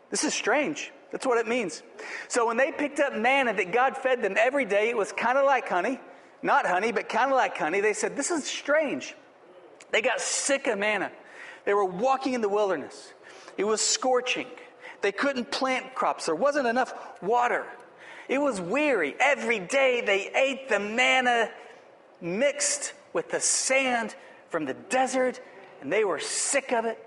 [0.09, 0.93] This is strange.
[1.13, 1.83] That's what it means.
[2.29, 5.37] So when they picked up manna that God fed them every day, it was kind
[5.37, 6.01] of like honey.
[6.43, 7.81] Not honey, but kind of like honey.
[7.81, 9.15] They said, This is strange.
[9.93, 11.11] They got sick of manna.
[11.65, 13.13] They were walking in the wilderness.
[13.57, 14.47] It was scorching.
[15.03, 16.27] They couldn't plant crops.
[16.27, 17.67] There wasn't enough water.
[18.29, 19.15] It was weary.
[19.21, 21.51] Every day they ate the manna
[22.21, 24.15] mixed with the sand
[24.49, 25.41] from the desert,
[25.81, 26.99] and they were sick of it.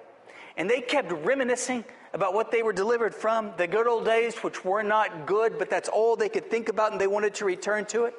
[0.57, 4.65] And they kept reminiscing about what they were delivered from, the good old days, which
[4.65, 7.85] were not good, but that's all they could think about, and they wanted to return
[7.85, 8.15] to it.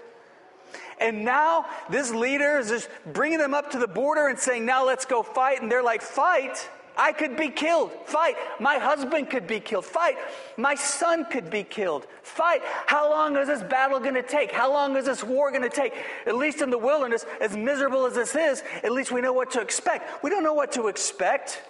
[1.00, 4.86] And now this leader is just bringing them up to the border and saying, Now
[4.86, 5.62] let's go fight.
[5.62, 6.68] And they're like, Fight?
[7.00, 7.92] I could be killed.
[8.04, 8.36] Fight.
[8.60, 9.86] My husband could be killed.
[9.86, 10.18] Fight.
[10.58, 12.06] My son could be killed.
[12.22, 12.60] Fight.
[12.84, 14.52] How long is this battle going to take?
[14.52, 15.94] How long is this war going to take?
[16.26, 19.52] At least in the wilderness, as miserable as this is, at least we know what
[19.52, 20.22] to expect.
[20.22, 21.62] We don't know what to expect.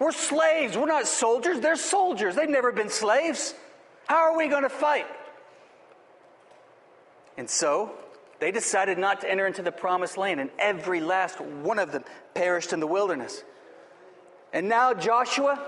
[0.00, 0.76] We're slaves.
[0.76, 1.60] We're not soldiers.
[1.60, 2.34] They're soldiers.
[2.34, 3.54] They've never been slaves.
[4.08, 5.06] How are we going to fight?
[7.38, 7.92] And so
[8.42, 12.02] they decided not to enter into the promised land, and every last one of them
[12.34, 13.44] perished in the wilderness.
[14.52, 15.64] And now Joshua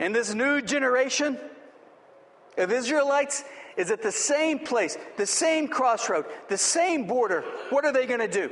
[0.00, 1.38] and this new generation
[2.56, 3.44] of Israelites
[3.76, 7.42] is at the same place, the same crossroad, the same border.
[7.68, 8.50] What are they going to do?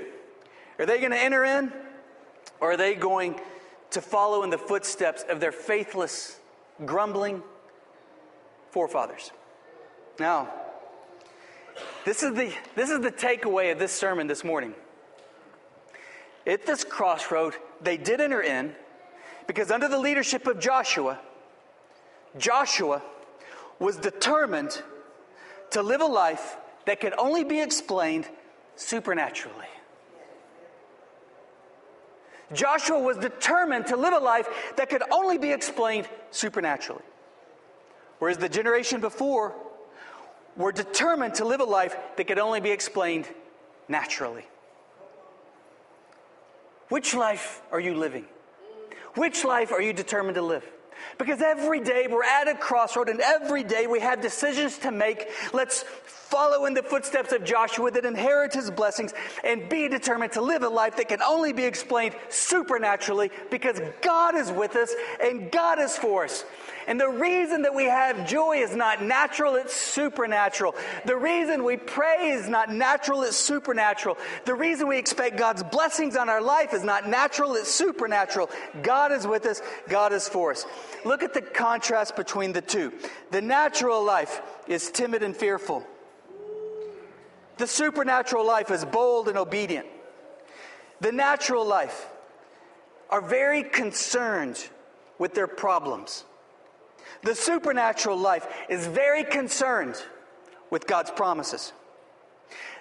[0.79, 1.73] Are they going to enter in?
[2.61, 3.41] Or are they going
[3.93, 6.39] to follow in the footsteps of their faithless,
[6.85, 7.43] grumbling
[8.71, 9.31] forefathers?
[10.21, 10.53] Now,
[12.05, 14.75] this is the, this is the takeaway of this sermon this morning.
[16.47, 18.75] At this crossroad, they did enter in,
[19.47, 21.19] because under the leadership of Joshua,
[22.37, 23.03] Joshua
[23.79, 24.83] was determined
[25.71, 26.57] to live a life
[26.87, 28.29] that could only be explained
[28.77, 29.67] supernaturally.
[32.53, 37.03] Joshua was determined to live a life that could only be explained supernaturally.
[38.19, 39.55] Whereas the generation before
[40.57, 43.29] were determined to live a life that could only be explained
[43.89, 44.45] naturally.
[46.89, 48.27] Which life are you living?
[49.15, 50.65] Which life are you determined to live?
[51.19, 55.29] Because every day we're at a crossroad and every day we have decisions to make.
[55.53, 59.13] Let's follow in the footsteps of Joshua that inherit his blessings
[59.45, 64.35] and be determined to live a life that can only be explained supernaturally because God
[64.35, 66.45] is with us and God is for us.
[66.87, 70.75] And the reason that we have joy is not natural, it's supernatural.
[71.07, 74.19] The reason we pray is not natural, it's supernatural.
[74.45, 78.51] The reason we expect God's blessings on our life is not natural, it's supernatural.
[78.83, 80.67] God is with us, God is for us.
[81.05, 82.93] Look at the contrast between the two.
[83.31, 85.87] The natural life is timid and fearful.
[87.57, 89.87] The supernatural life is bold and obedient.
[91.01, 92.09] The natural life
[93.11, 94.69] are very concerned
[95.19, 96.25] with their problems.
[97.23, 100.03] The supernatural life is very concerned
[100.71, 101.73] with God's promises.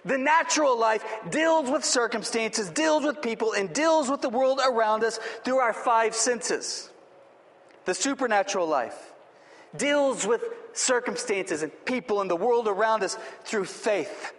[0.05, 5.03] The natural life deals with circumstances, deals with people, and deals with the world around
[5.03, 6.89] us through our five senses.
[7.86, 9.13] The supernatural life
[9.76, 10.43] deals with
[10.74, 14.34] circumstances and people and the world around us through faith.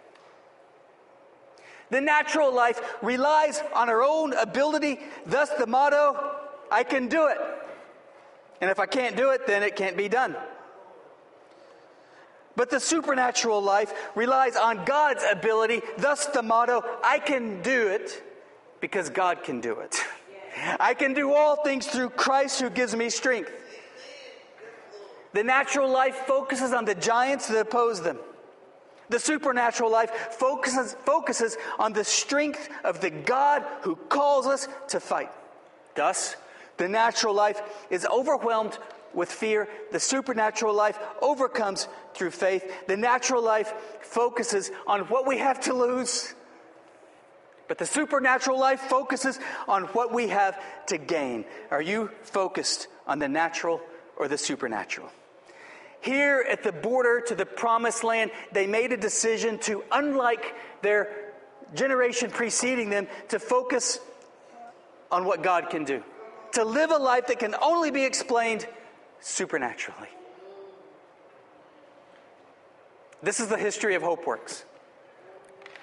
[1.89, 6.35] The natural life relies on our own ability, thus, the motto
[6.71, 7.37] I can do it.
[8.61, 10.35] And if I can't do it, then it can't be done.
[12.55, 18.23] But the supernatural life relies on God's ability, thus, the motto I can do it
[18.79, 19.97] because God can do it.
[20.79, 23.51] I can do all things through Christ who gives me strength.
[25.33, 28.19] The natural life focuses on the giants that oppose them.
[29.09, 34.99] The supernatural life focuses, focuses on the strength of the God who calls us to
[34.99, 35.29] fight.
[35.93, 36.35] Thus,
[36.77, 38.77] the natural life is overwhelmed
[39.13, 39.67] with fear.
[39.91, 42.87] The supernatural life overcomes through faith.
[42.87, 46.33] The natural life focuses on what we have to lose.
[47.67, 51.45] But the supernatural life focuses on what we have to gain.
[51.71, 53.81] Are you focused on the natural
[54.17, 55.09] or the supernatural?
[56.01, 60.53] Here at the border to the promised land, they made a decision to, unlike
[60.83, 61.33] their
[61.73, 63.99] generation preceding them, to focus
[65.11, 66.03] on what God can do.
[66.55, 68.65] To live a life that can only be explained
[69.19, 70.07] supernaturally.
[73.21, 74.63] This is the history of Hope Works.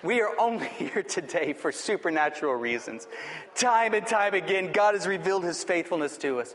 [0.02, 3.06] We are only here today for supernatural reasons.
[3.54, 6.54] Time and time again, God has revealed his faithfulness to us.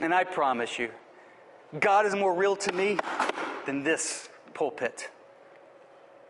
[0.00, 0.90] And I promise you,
[1.78, 2.98] God is more real to me
[3.66, 5.08] than this pulpit.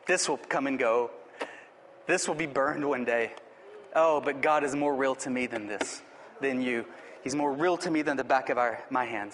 [0.07, 1.11] This will come and go.
[2.07, 3.33] This will be burned one day.
[3.95, 6.03] Oh, but God is more real to me than this,
[6.41, 6.87] than you.
[7.23, 9.33] He's more real to me than the back of our, my hand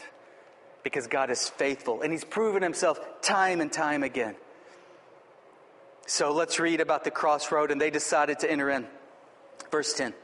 [0.82, 4.36] because God is faithful and He's proven Himself time and time again.
[6.06, 8.86] So let's read about the crossroad, and they decided to enter in.
[9.70, 10.14] Verse 10.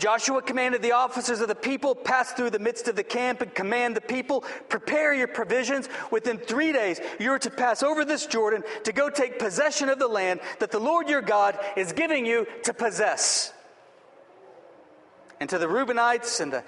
[0.00, 3.54] Joshua commanded the officers of the people, pass through the midst of the camp and
[3.54, 5.90] command the people, prepare your provisions.
[6.10, 9.98] Within three days, you are to pass over this Jordan to go take possession of
[9.98, 13.52] the land that the Lord your God is giving you to possess.
[15.38, 16.64] And to the Reubenites and the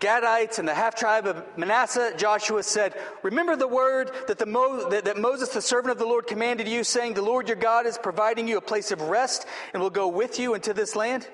[0.00, 4.90] Gadites and the half tribe of Manasseh, Joshua said, Remember the word that, the Mo-
[4.90, 7.86] that, that, Moses, the servant of the Lord, commanded you, saying, The Lord your God
[7.86, 11.28] is providing you a place of rest and will go with you into this land?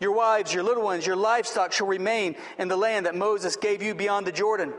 [0.00, 3.82] Your wives, your little ones, your livestock shall remain in the land that Moses gave
[3.82, 4.72] you beyond the Jordan.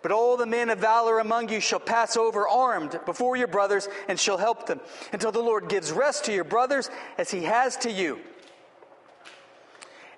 [0.00, 3.88] But all the men of valor among you shall pass over armed before your brothers
[4.08, 4.80] and shall help them
[5.12, 8.18] until the Lord gives rest to your brothers as he has to you.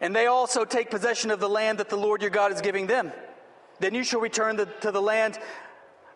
[0.01, 2.87] And they also take possession of the land that the Lord your God is giving
[2.87, 3.13] them.
[3.81, 5.39] Then you shall return the, to the land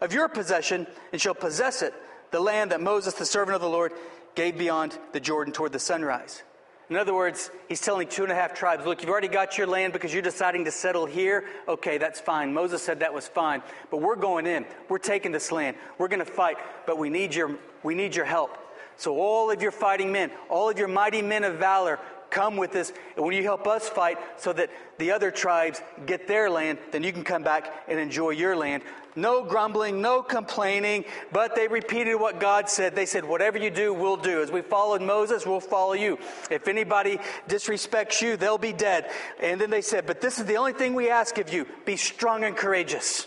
[0.01, 1.95] of your possession and shall possess it,
[2.30, 3.93] the land that Moses, the servant of the Lord,
[4.34, 6.43] gave beyond the Jordan toward the sunrise.
[6.91, 9.66] In other words, he's telling two and a half tribes, look, you've already got your
[9.66, 11.45] land because you're deciding to settle here.
[11.68, 12.55] Okay, that's fine.
[12.55, 13.62] Moses said that was fine.
[13.91, 14.64] But we're going in.
[14.89, 15.76] We're taking this land.
[15.99, 18.57] We're going to fight, but we need your, we need your help.
[18.97, 22.01] So all of your fighting men, all of your mighty men of valor,
[22.31, 22.93] come with us.
[23.16, 27.03] And when you help us fight so that the other tribes get their land, then
[27.03, 28.83] you can come back and enjoy your land.
[29.16, 32.95] No grumbling, no complaining, but they repeated what God said.
[32.95, 34.43] They said, Whatever you do, we'll do.
[34.43, 36.18] As we followed Moses, we'll follow you.
[36.51, 37.18] If anybody
[37.49, 39.11] disrespects you, they'll be dead.
[39.41, 41.97] And then they said, But this is the only thing we ask of you be
[41.97, 43.26] strong and courageous.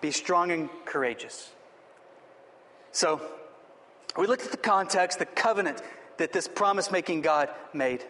[0.00, 1.52] Be strong and courageous.
[2.90, 3.22] So,
[4.18, 5.80] we looked at the context, the covenant
[6.22, 8.04] that this promise making God made.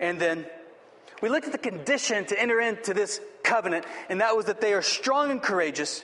[0.00, 0.46] And then
[1.20, 4.72] we looked at the condition to enter into this covenant, and that was that they
[4.72, 6.02] are strong and courageous.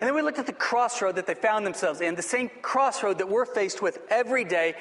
[0.00, 3.18] And then we looked at the crossroad that they found themselves in, the same crossroad
[3.18, 4.74] that we're faced with every day,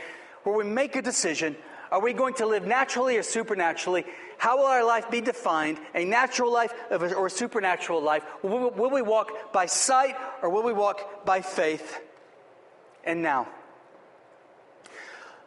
[0.44, 1.56] where we make a decision
[1.92, 4.06] are we going to live naturally or supernaturally?
[4.38, 5.80] How will our life be defined?
[5.96, 8.24] A natural life or a supernatural life?
[8.44, 12.00] Will we walk by sight or will we walk by faith?
[13.04, 13.48] And now,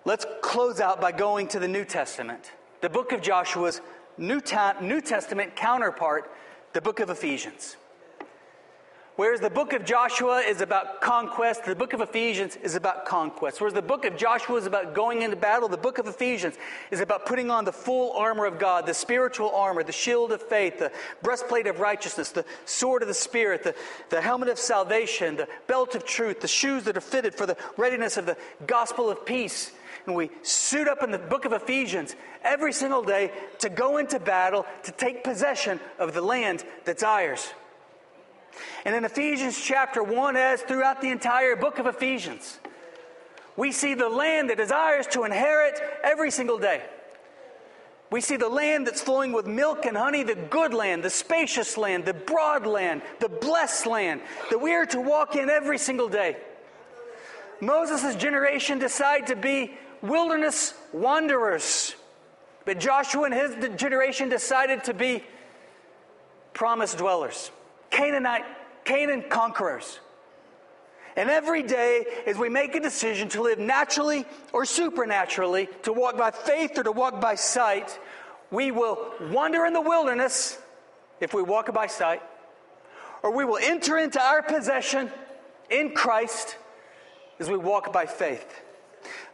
[0.04, 3.80] let's close out by going to the New Testament, the book of Joshua's
[4.18, 6.30] New, Ta- New Testament counterpart,
[6.72, 7.76] the book of Ephesians.
[9.16, 13.60] Whereas the book of Joshua is about conquest, the book of Ephesians is about conquest.
[13.60, 16.56] Whereas the book of Joshua is about going into battle, the book of Ephesians
[16.90, 20.40] is about putting on the full armor of God, the spiritual armor, the shield of
[20.40, 20.90] faith, the
[21.22, 23.74] breastplate of righteousness, the sword of the Spirit, the,
[24.08, 27.56] the helmet of salvation, the belt of truth, the shoes that are fitted for the
[27.76, 29.72] readiness of the gospel of peace.
[30.06, 33.30] And we suit up in the book of Ephesians every single day
[33.60, 37.52] to go into battle, to take possession of the land that's ours.
[38.84, 42.58] And in Ephesians chapter 1, as throughout the entire book of Ephesians,
[43.56, 46.82] we see the land that is ours to inherit every single day.
[48.10, 51.78] We see the land that's flowing with milk and honey, the good land, the spacious
[51.78, 56.08] land, the broad land, the blessed land that we are to walk in every single
[56.08, 56.36] day.
[57.62, 61.94] Moses' generation decided to be wilderness wanderers,
[62.64, 65.24] but Joshua and his generation decided to be
[66.52, 67.50] promised dwellers.
[67.90, 68.44] Canaanite,
[68.84, 70.00] Canaan conquerors.
[71.16, 76.16] And every day, as we make a decision to live naturally or supernaturally, to walk
[76.16, 77.98] by faith or to walk by sight,
[78.50, 80.58] we will wander in the wilderness
[81.20, 82.22] if we walk by sight,
[83.22, 85.10] or we will enter into our possession
[85.70, 86.56] in Christ
[87.38, 88.62] as we walk by faith.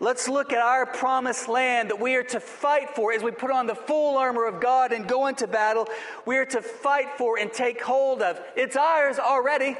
[0.01, 3.51] Let's look at our promised land that we are to fight for as we put
[3.51, 5.89] on the full armor of God and go into battle.
[6.25, 8.41] We are to fight for and take hold of.
[8.55, 9.77] It's ours already.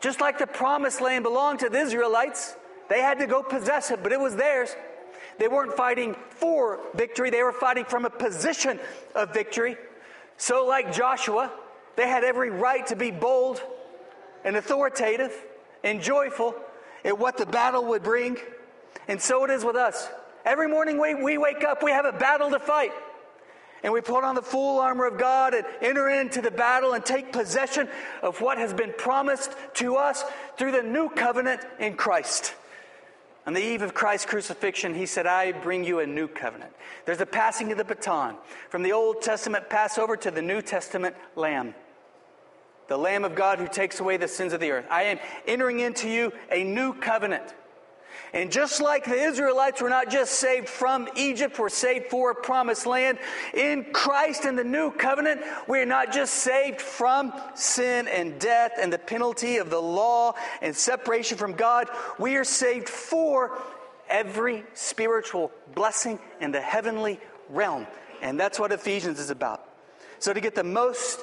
[0.00, 2.54] Just like the promised land belonged to the Israelites,
[2.88, 4.74] they had to go possess it, but it was theirs.
[5.38, 8.78] They weren't fighting for victory, they were fighting from a position
[9.16, 9.76] of victory.
[10.36, 11.50] So, like Joshua,
[11.96, 13.60] they had every right to be bold
[14.44, 15.32] and authoritative
[15.82, 16.54] and joyful
[17.04, 18.36] at what the battle would bring.
[19.08, 20.08] And so it is with us.
[20.44, 22.92] Every morning we, we wake up, we have a battle to fight.
[23.82, 27.04] And we put on the full armor of God and enter into the battle and
[27.04, 27.86] take possession
[28.22, 30.24] of what has been promised to us
[30.56, 32.54] through the new covenant in Christ.
[33.46, 36.72] On the eve of Christ's crucifixion, he said, I bring you a new covenant.
[37.04, 38.36] There's a passing of the baton
[38.70, 41.74] from the Old Testament Passover to the New Testament Lamb.
[42.88, 44.86] The Lamb of God who takes away the sins of the earth.
[44.90, 47.52] I am entering into you a new covenant.
[48.34, 52.34] And just like the Israelites were not just saved from Egypt, we're saved for a
[52.34, 53.18] promised land.
[53.54, 58.92] In Christ and the new covenant, we're not just saved from sin and death and
[58.92, 61.88] the penalty of the law and separation from God.
[62.18, 63.56] We are saved for
[64.08, 67.86] every spiritual blessing in the heavenly realm.
[68.20, 69.64] And that's what Ephesians is about.
[70.18, 71.20] So, to get the most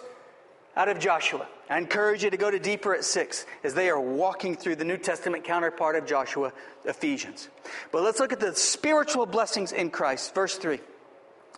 [0.75, 1.47] out of Joshua.
[1.69, 4.85] I encourage you to go to deeper at 6 as they are walking through the
[4.85, 6.53] New Testament counterpart of Joshua,
[6.85, 7.49] Ephesians.
[7.91, 10.33] But let's look at the spiritual blessings in Christ.
[10.33, 10.79] Verse 3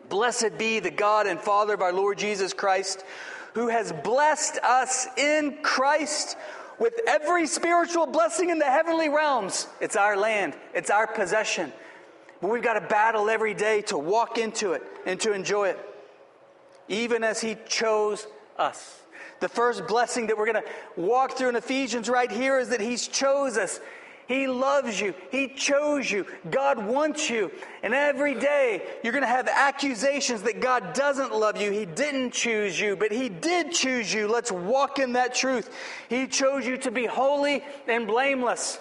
[0.10, 3.04] Blessed be the God and Father of our Lord Jesus Christ,
[3.54, 6.38] who has blessed us in Christ
[6.80, 9.68] with every spiritual blessing in the heavenly realms.
[9.80, 11.72] It's our land, it's our possession.
[12.42, 15.80] But we've got to battle every day to walk into it and to enjoy it,
[16.90, 19.03] even as He chose us.
[19.44, 22.80] The first blessing that we're going to walk through in Ephesians right here is that
[22.80, 23.82] He's chose us.
[24.26, 25.14] He loves you.
[25.32, 26.26] He chose you.
[26.50, 27.52] God wants you.
[27.84, 31.72] And every day you're going to have accusations that God doesn't love you.
[31.72, 34.30] He didn't choose you, but He did choose you.
[34.30, 35.70] Let's walk in that truth.
[36.08, 38.80] He chose you to be holy and blameless.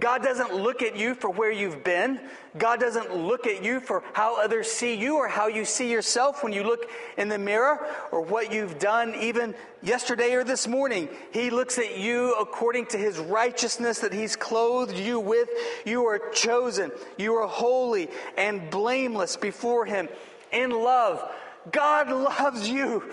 [0.00, 2.18] God doesn't look at you for where you've been.
[2.58, 6.42] God doesn't look at you for how others see you or how you see yourself
[6.42, 11.08] when you look in the mirror or what you've done even yesterday or this morning.
[11.32, 15.48] He looks at you according to his righteousness that he's clothed you with.
[15.86, 16.90] You are chosen.
[17.16, 20.08] You are holy and blameless before him
[20.50, 21.22] in love.
[21.70, 22.08] God
[22.40, 23.12] loves you.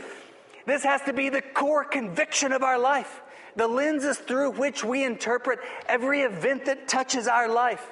[0.65, 3.21] This has to be the core conviction of our life
[3.55, 7.91] the lenses through which we interpret every event that touches our life.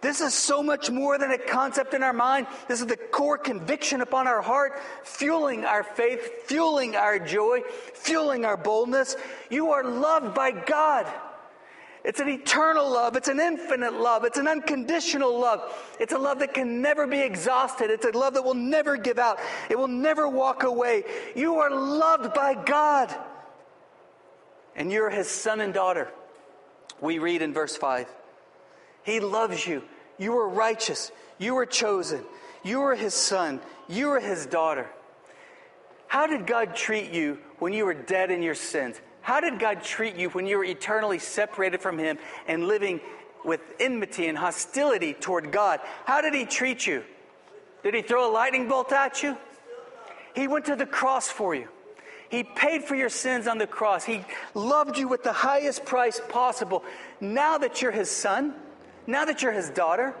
[0.00, 2.46] This is so much more than a concept in our mind.
[2.68, 7.62] This is the core conviction upon our heart, fueling our faith, fueling our joy,
[7.94, 9.16] fueling our boldness.
[9.50, 11.06] You are loved by God.
[12.02, 13.14] It's an eternal love.
[13.14, 14.24] It's an infinite love.
[14.24, 15.70] It's an unconditional love.
[15.98, 17.90] It's a love that can never be exhausted.
[17.90, 19.38] It's a love that will never give out.
[19.68, 21.04] It will never walk away.
[21.34, 23.14] You are loved by God
[24.80, 26.08] and you're his son and daughter.
[27.02, 28.08] We read in verse 5
[29.04, 29.82] He loves you.
[30.18, 31.12] You are righteous.
[31.36, 32.24] You are chosen.
[32.64, 33.60] You are his son.
[33.90, 34.88] You are his daughter.
[36.06, 38.98] How did God treat you when you were dead in your sins?
[39.20, 43.02] How did God treat you when you were eternally separated from him and living
[43.44, 45.80] with enmity and hostility toward God?
[46.06, 47.04] How did he treat you?
[47.82, 49.36] Did he throw a lightning bolt at you?
[50.34, 51.68] He went to the cross for you.
[52.30, 54.04] He paid for your sins on the cross.
[54.04, 54.24] He
[54.54, 56.84] loved you with the highest price possible.
[57.20, 58.54] Now that you're his son,
[59.06, 60.14] now that you're his daughter,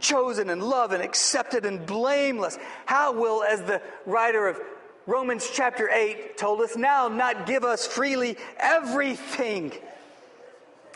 [0.00, 4.58] chosen and loved and accepted and blameless, how will, as the writer of
[5.06, 9.72] Romans chapter 8 told us, now not give us freely everything?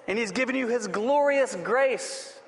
[0.08, 2.38] And he's given you his glorious grace,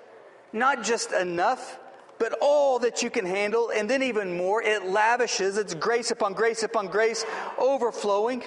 [0.55, 1.79] not just enough
[2.19, 5.59] but all that you can handle, and then even more, it lavishes.
[5.59, 7.25] It's grace upon grace upon grace,
[7.59, 8.43] overflowing.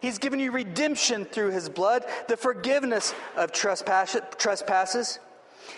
[0.00, 5.18] He's given you redemption through his blood, the forgiveness of trespasses.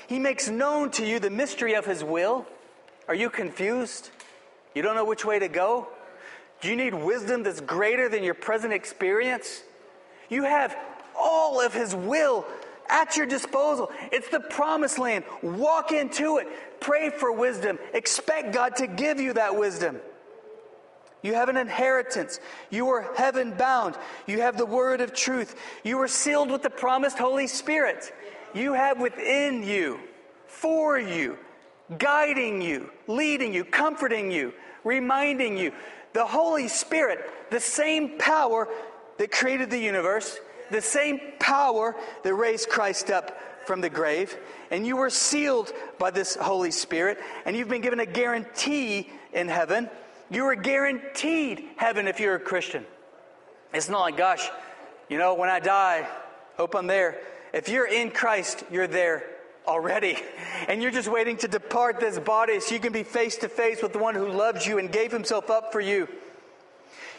[0.06, 2.46] He makes known to you the mystery of his will.
[3.06, 4.10] Are you confused?
[4.74, 5.88] You don't know which way to go?
[6.62, 9.62] Do you need wisdom that's greater than your present experience?
[10.30, 10.74] You have
[11.14, 12.46] all of his will
[12.88, 13.90] at your disposal.
[14.12, 15.24] It's the promised land.
[15.42, 16.46] Walk into it.
[16.80, 17.78] Pray for wisdom.
[17.92, 20.00] Expect God to give you that wisdom.
[21.22, 22.38] You have an inheritance.
[22.68, 23.96] You are heaven bound.
[24.26, 25.56] You have the word of truth.
[25.82, 28.12] You are sealed with the promised Holy Spirit.
[28.52, 30.00] You have within you,
[30.46, 31.38] for you,
[31.98, 34.52] guiding you, leading you, comforting you,
[34.84, 35.72] reminding you
[36.12, 37.18] The Holy Spirit,
[37.50, 38.68] the same power
[39.18, 40.38] that created the universe,
[40.70, 44.36] the same power that raised Christ up from the grave,
[44.70, 49.48] and you were sealed by this Holy Spirit, and you've been given a guarantee in
[49.48, 49.88] heaven.
[50.30, 52.84] You are guaranteed heaven if you're a Christian.
[53.72, 54.48] It's not like, gosh,
[55.08, 56.06] you know, when I die,
[56.56, 57.20] hope I'm there.
[57.52, 59.24] If you're in Christ, you're there
[59.66, 60.18] already.
[60.66, 63.82] And you're just waiting to depart this body so you can be face to face
[63.82, 66.08] with the one who loves you and gave himself up for you.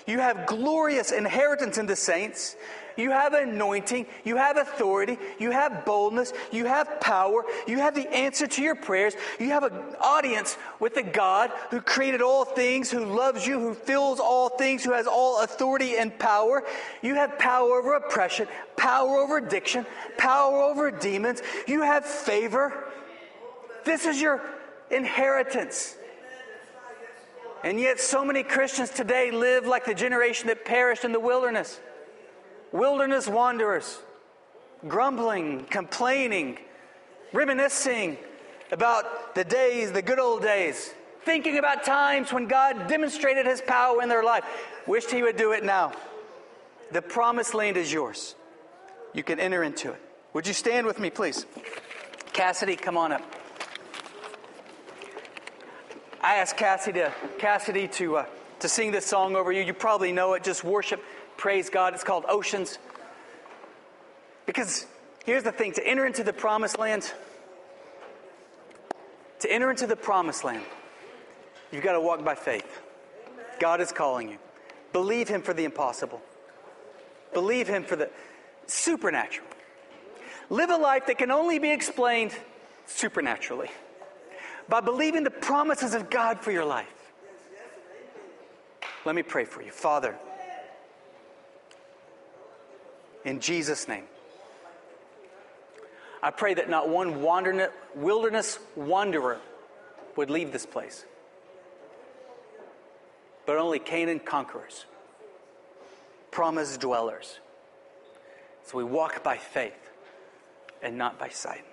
[0.08, 2.56] You have glorious inheritance in the saints.
[2.98, 4.06] You have anointing.
[4.24, 5.18] You have authority.
[5.39, 6.34] You have boldness.
[6.52, 7.43] You have power.
[7.68, 9.14] You have the answer to your prayers.
[9.39, 13.74] You have an audience with the God who created all things, who loves you, who
[13.74, 16.64] fills all things, who has all authority and power.
[17.02, 19.86] You have power over oppression, power over addiction,
[20.18, 21.41] power over demons.
[21.68, 22.91] You have favor.
[23.84, 24.41] This is your
[24.89, 25.96] inheritance.
[27.64, 31.80] And yet, so many Christians today live like the generation that perished in the wilderness
[32.72, 33.99] wilderness wanderers,
[34.88, 36.59] grumbling, complaining,
[37.34, 38.18] reminiscing
[38.72, 40.93] about the days, the good old days,
[41.24, 44.43] thinking about times when God demonstrated his power in their life.
[44.88, 45.91] Wished he would do it now.
[46.91, 48.36] The promised land is yours.
[49.13, 50.01] You can enter into it.
[50.34, 51.45] Would you stand with me, please?
[52.34, 53.22] Cassidy, come on up.
[56.22, 58.26] I asked Cassidy to, Cassidy to, uh,
[58.59, 59.61] to sing this song over you.
[59.61, 60.43] You probably know it.
[60.43, 61.01] Just worship,
[61.38, 61.93] praise God.
[61.93, 62.77] It's called Oceans.
[64.45, 64.86] Because
[65.25, 67.11] here's the thing to enter into the promised land,
[69.39, 70.63] to enter into the promised land,
[71.71, 72.81] you've got to walk by faith.
[73.59, 74.38] God is calling you.
[74.93, 76.21] Believe Him for the impossible,
[77.33, 78.09] believe Him for the
[78.67, 79.47] supernatural.
[80.49, 82.31] Live a life that can only be explained
[82.86, 83.69] supernaturally
[84.69, 86.88] by believing the promises of God for your life.
[89.05, 89.71] Let me pray for you.
[89.71, 90.15] Father,
[93.26, 94.05] in Jesus' name,
[96.23, 97.21] I pray that not one
[97.95, 99.39] wilderness wanderer
[100.15, 101.05] would leave this place,
[103.45, 104.86] but only Canaan conquerors,
[106.32, 107.39] promised dwellers.
[108.63, 109.91] So we walk by faith
[110.82, 111.65] and not by sight.